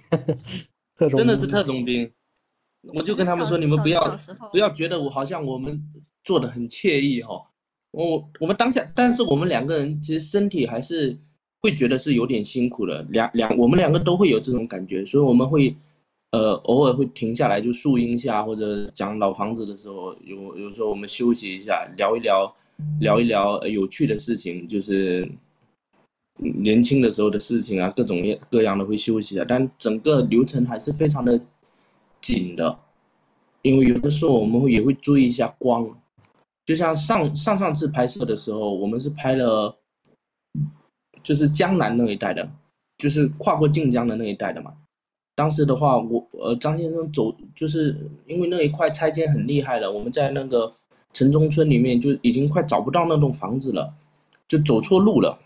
[0.96, 2.10] 特种兵真的是特种兵。
[2.94, 4.16] 我就跟他们说，你们不要
[4.50, 5.80] 不要觉得我好像我们
[6.24, 7.48] 做的很惬意哈、
[7.92, 11.16] 我我们当下，但是我们两个人其实身体还是
[11.60, 15.76] 会觉得是有点辛苦的，两两我们两个都会有这种感觉，所以我们会
[16.32, 22.54] 呃偶尔会停下来就树荫下或者讲老房子的时候，有有时候我们休息一下，聊一聊
[23.00, 25.30] 聊一聊有趣的事情，就是
[26.38, 31.38] 年轻的时候的事情啊，各种各样的会休息啊，但整个流程还是非常的
[32.22, 32.78] 紧的，
[33.60, 36.00] 因为有的时候我们会也会注意一下光，
[36.64, 39.76] 就像上上上次拍摄的时候，我们是拍了，
[41.22, 42.50] 就是江南那一带的，
[42.96, 44.72] 就是跨过晋江的那一带的嘛。
[45.34, 50.70] 当时的话，我呃张先生走，就是因为那一块拆迁很厉害了，我们在那个
[51.12, 53.94] 城中村里面就已经快找不到那栋房子了，
[54.46, 55.38] 就走错路了，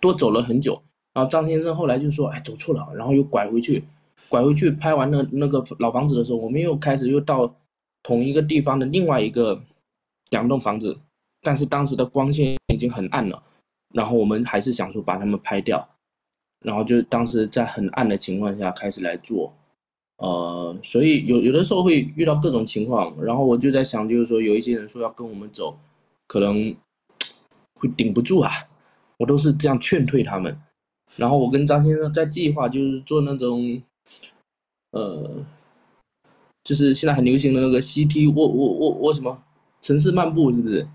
[0.00, 0.82] 多走了很久。
[1.12, 3.84] 然后张先生后来就说：“哎，走错了。”然后又拐回去，
[4.28, 7.54] 拐回去拍完了那个老房子的时候，我们又开始又到
[8.02, 9.62] 同一个地方的另外一个
[10.30, 10.98] 两栋房子，
[11.40, 13.44] 但是当时的光线已经很暗了，
[13.92, 15.88] 然后我们还是想说把它们拍掉，
[16.64, 19.52] 然后就当时在很暗的情况下开始来做，
[20.16, 25.76] 呃，所以有有的时候会遇到各种情况，然后我就在想，就是说有一些人说要跟我们走，
[26.26, 26.74] 可能
[27.74, 28.50] 会顶不住啊，
[29.18, 30.58] 我都是这样劝退他们。
[31.16, 33.82] 然后我跟张先生在计划，就是做那种，
[34.90, 35.44] 呃，
[36.64, 39.42] 就是现在很流行的那个 CT 卧卧卧卧什么
[39.82, 40.88] 城市漫步，是不是？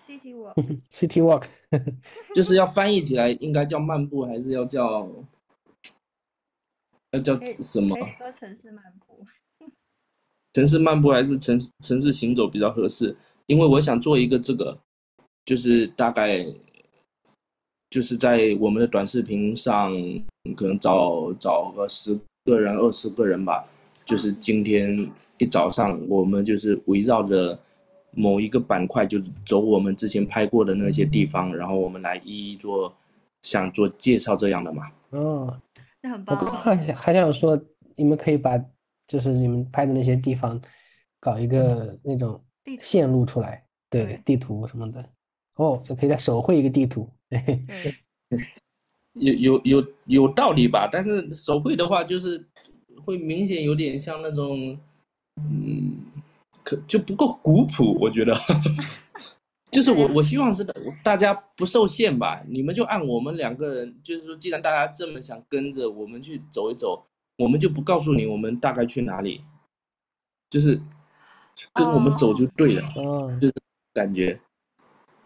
[0.00, 1.44] 哦，City Walk，City Walk，
[2.34, 5.08] 就是要翻译起来，应该叫漫步，还是要叫
[7.10, 8.08] 要叫什么可？
[8.08, 9.26] 以说城市漫步。
[10.52, 13.16] 城市漫步还是城城市行走比较合适？
[13.46, 14.78] 因为我想做一个这个，
[15.44, 16.46] 就是大概
[17.90, 19.92] 就是在我们的短视频上，
[20.56, 23.68] 可能找找个十个人、二十个人吧。
[24.04, 27.60] 就是今天一早上，我们就是围绕着
[28.12, 32.92] 某一个板块，就走我们之前拍过的那些地方，然后我们来一一做
[33.42, 34.90] 想做介绍这样的嘛。
[35.10, 35.60] 哦，
[36.02, 36.62] 那很棒我刚刚。
[36.62, 37.60] 还想还想说，
[37.96, 38.58] 你们可以把
[39.06, 40.60] 就是你们拍的那些地方
[41.18, 42.42] 搞一个那种
[42.80, 45.08] 线路出来，对对，地图什么的。
[45.56, 47.08] 哦，就可以再手绘一个地图。
[49.14, 50.88] 有有有有道理吧？
[50.90, 52.48] 但是手绘的话，就是
[53.04, 54.78] 会明显有点像那种，
[55.36, 55.92] 嗯，
[56.70, 58.32] 可就不够古朴，我觉得。
[59.72, 60.64] 就是我我希望是
[61.04, 67.06] 大家不受限吧，你们就按我们两个人，就是说，既然大家这么想跟着我们去走一走，
[67.38, 69.42] 我们就不告诉你我们大概去哪里，
[70.50, 70.80] 就是
[71.72, 73.32] 跟我们走就对了，哦，
[73.92, 74.40] 感觉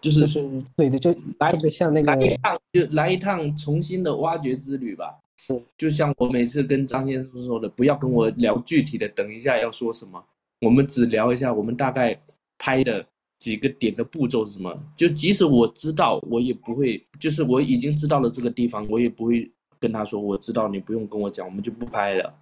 [0.03, 5.18] 就是就是对的，就来特别像那来一个趟就来一趟重新的挖掘之旅吧。
[5.36, 10.22] 是就像我每次跟张先生说的，不要跟我聊具体的，等一下要说什么，
[10.64, 12.18] 我们只聊一下我们大概
[12.58, 13.06] 拍的
[13.38, 14.74] 几个点的步骤是什么。
[14.96, 22.34] 就即使我知道，我也不会，就是我已经知道了这个地方，我也不会跟他说我知道，你不用跟我讲，我们就不拍了，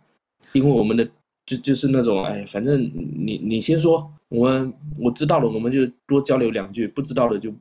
[0.53, 1.11] 因为我们的
[1.45, 7.53] 就就是那种，哎，反正你你先说，我们我知道了，我们就多交流两句，不知道的就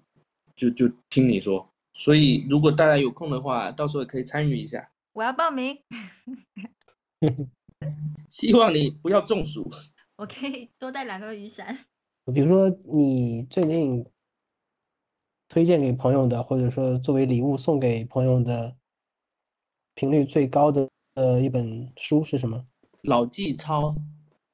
[0.56, 1.68] 就就听你说。
[1.94, 4.90] 所以如果大家有空的话，到时候也可以参与一下。
[5.14, 5.78] 我要报名，
[8.30, 9.70] 希望你不要中暑。
[10.22, 11.76] 我可以多带两个雨伞。
[12.32, 14.06] 比如说你最近
[15.50, 18.76] 推荐给朋友的，或者说作为礼物送给朋友的
[19.96, 22.68] 频率最高的呃一本书是什么？
[23.02, 23.96] 老纪抄，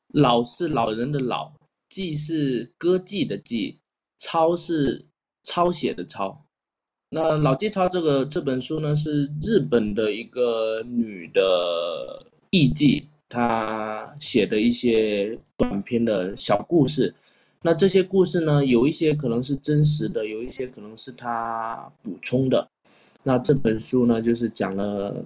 [0.07, 1.51] 老是老人的老，
[1.89, 3.79] 纪是歌妓的妓，
[4.17, 5.09] 抄是
[5.43, 6.45] 抄写的抄。
[7.09, 17.13] 那老纪抄这个这本书呢，是日本的一个女的艺妓，他写的一些短篇的小故事。
[17.61, 22.69] 那这些故事呢，有一些可能是真实的，有一些可能是他补充的。
[23.23, 25.25] 那这本书呢，就是讲了，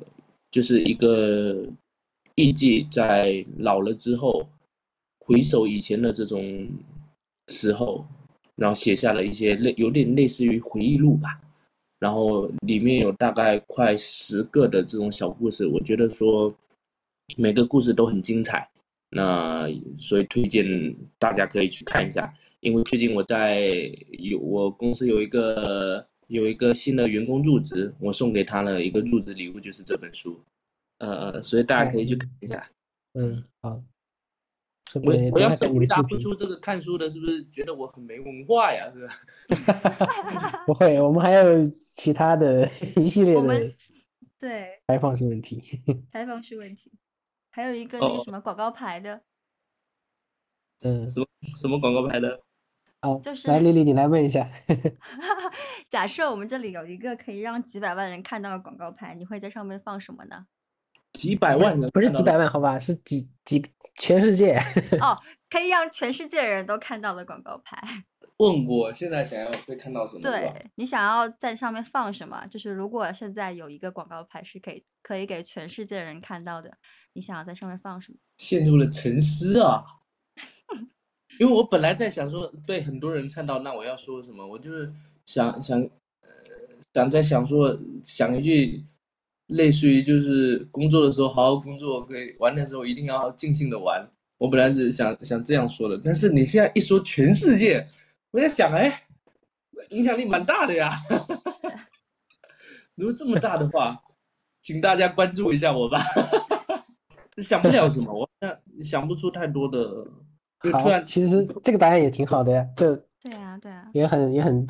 [0.50, 1.68] 就是一个
[2.36, 4.48] 艺妓在老了之后，
[5.20, 6.70] 回首以前的这种
[7.50, 8.06] 时候，
[8.56, 11.42] 然后写下了一些类有点类似于回忆录吧。
[12.00, 16.52] 然后里面有大概快十个的这种小故事，我觉得说
[17.38, 18.70] 每个故事都很精彩，
[19.10, 19.68] 那
[20.00, 22.34] 所以推荐大家可以去看一下。
[22.60, 23.70] 因为最近我在
[24.12, 30.44] 有我公司有一个有一个新的员工入职，我送给他了一个入职礼物，就是这本书，
[31.00, 32.64] 呃，所以大家可以去看一下。
[33.14, 33.82] 嗯，好。
[34.94, 36.18] 我我要是回答不。
[36.18, 38.92] 出这个看书的，是不是觉得我很没文化呀？
[38.94, 39.14] 是吧？
[40.68, 43.74] 不会，我们还有其他的一系列的我们
[44.38, 45.64] 对 开放式问题。
[46.12, 46.92] 开放式问题，
[47.52, 49.22] 还有一个那什么广告牌的，
[50.84, 51.28] 嗯，什么
[51.60, 52.42] 什么广告牌的？
[53.02, 54.50] 哦，就是来，丽丽，你来问一下。
[55.90, 60.46] 假设我们这里有一个可以让几百万人看到的广告牌，你会在上面放什么呢？
[61.14, 63.62] 几百万的不是几百万，好吧，是几几
[63.98, 64.56] 全世界。
[65.02, 65.18] 哦，
[65.50, 68.06] 可以让全世界人都看到的广告牌。
[68.42, 70.22] 问我现在想要会看到什么？
[70.24, 72.46] 对你想要在上面放什么？
[72.48, 76.76] 就是如果现在有一个广告牌是可以可以给全世界人看到的，
[77.14, 78.18] 你想要在上面放什么？
[78.40, 79.84] 陷入了沉思啊。
[81.40, 84.46] 因为我本来在想说被很多人看到，那我要说什么？
[84.46, 84.92] 我就是
[85.26, 86.30] 想想，呃，
[86.94, 88.84] 想在想说想一句，
[89.48, 94.08] 类似于就是工作的时候好好工作，可以玩的时候一定要尽兴的玩。
[94.38, 97.88] 我本来只是想想这样说的，但是你现在一说全世界，
[98.32, 99.04] 我在想，哎，
[99.90, 100.92] 影响力蛮大的呀。
[102.96, 104.02] 如果这么大的话，
[104.62, 106.02] 请大家关注一下我吧。
[107.38, 109.80] 想不了什么，我想想不出太多的，
[110.62, 114.68] 就突好，然其实这个答案也挺好的呀，这对啊，对啊，也很也很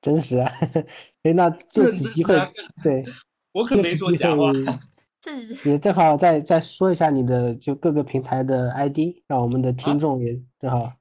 [0.00, 0.50] 真实啊。
[1.22, 2.50] 哎，那借很此机会啊，
[2.82, 3.04] 对，
[3.52, 4.52] 我可没说假话。
[4.52, 4.78] 会
[5.20, 10.94] 这是也正好再再说一下你的就各个平台的 ID，让我们的听众也正好啊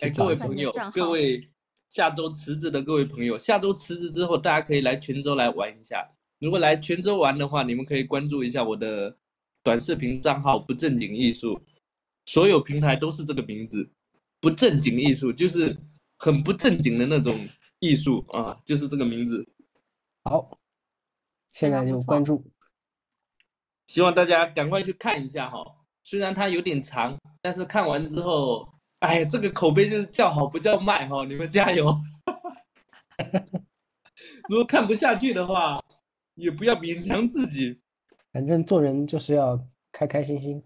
[0.00, 0.26] 哎，各。
[0.26, 1.50] 位朋友各位
[1.88, 6.08] 下周辞职的各位朋友，下周辞职之后，大家可以来泉州来玩一下。
[6.38, 9.16] 如果来泉州玩的话，你们可以关注一下我的
[9.62, 11.60] 短视频账号“不正经艺术”，
[12.24, 13.90] 所有平台都是这个名字
[14.40, 15.76] ，“不正经艺术”就是
[16.16, 17.36] 很不正经的那种
[17.80, 19.46] 艺术啊，就是这个名字。
[20.22, 20.58] 好，
[21.50, 22.44] 现在就关注。
[23.86, 25.58] 希望大家赶快去看一下哈。
[26.04, 31.94] 虽然它有点长，但是看完之后，哎，这个口碑就是叫好不叫卖哈，你们加油。
[34.48, 35.82] 如果看不下去的话，
[36.34, 37.80] 也不要勉强自己。
[38.32, 39.58] 反正做人就是要
[39.90, 40.62] 开开心心。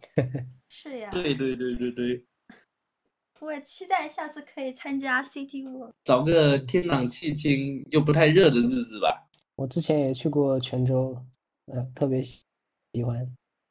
[0.69, 2.25] 是呀，对对对对对，
[3.41, 5.93] 我也期待下次可以参加 City Walk。
[6.03, 9.29] 找个天朗气清又不太热的日子吧。
[9.55, 11.17] 我之前也去过泉州，
[11.67, 12.45] 呃，特别喜
[12.93, 13.17] 喜欢，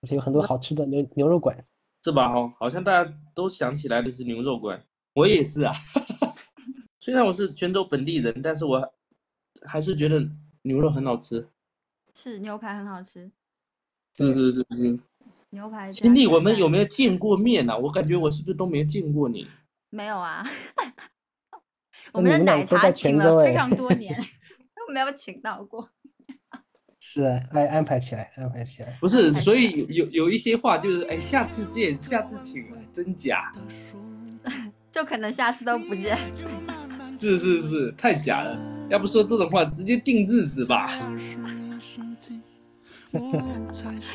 [0.02, 1.66] 而且有很多好吃的牛牛肉馆。
[2.04, 2.34] 是吧？
[2.34, 4.84] 哦，好像大家都想起来的是牛肉馆，
[5.14, 5.74] 我也是啊。
[7.00, 8.94] 虽然我是泉州本地人，但是我
[9.66, 10.30] 还是觉得
[10.64, 11.48] 牛肉很好吃。
[12.14, 13.32] 是牛排很好吃，
[14.18, 15.00] 是是是是。
[15.52, 19.48] 牛排加经历，我们有没有见过面呢、我感觉我是不是都没见过你？
[19.90, 20.46] 没有啊？
[22.12, 24.16] 我们的奶茶请了非常多 年，
[24.76, 25.90] 都没有请到过。
[27.06, 28.98] 是啊，安安排起来，安排起来。
[29.02, 33.52] 不是，所以有有有一些话就是，哎，下次见，下次请，真假？
[34.90, 36.18] 就可能下次都不见。
[37.20, 38.58] 是是是，太假了。
[38.90, 40.90] 要不说这种话，直接定日子吧。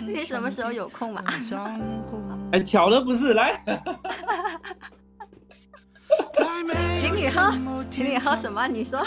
[0.01, 1.22] 你什么时候有空嘛？
[2.53, 3.34] 哎，巧了不是？
[3.34, 3.62] 来，
[6.99, 8.66] 请你喝，请你喝什么？
[8.66, 9.07] 你说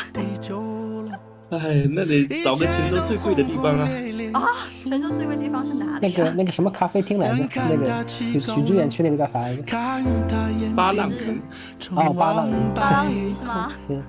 [1.52, 3.86] 哎，那得找个泉州最贵的地方啊。
[4.34, 4.40] 啊，
[4.70, 6.18] 泉州最贵地方是哪那里啊？
[6.24, 7.46] 个那个什么咖啡厅来着？
[7.54, 9.64] 那个许许志远去那个叫啥来着？
[10.74, 11.38] 八浪坑，
[11.96, 12.54] 哦，八浪鱼。
[12.74, 13.70] 八郎鱼是吗？
[13.86, 14.02] 是，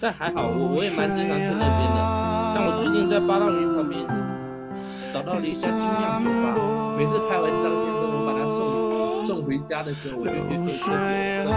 [0.00, 1.98] 但还好，我我也蛮经常去那边的。
[2.54, 4.06] 但我最近在八浪鱼旁边
[5.12, 6.54] 找到了一家精酿酒吧，
[6.96, 11.56] 每次拍完张先生，我把它送送回家的时候，我就去喝这个酒。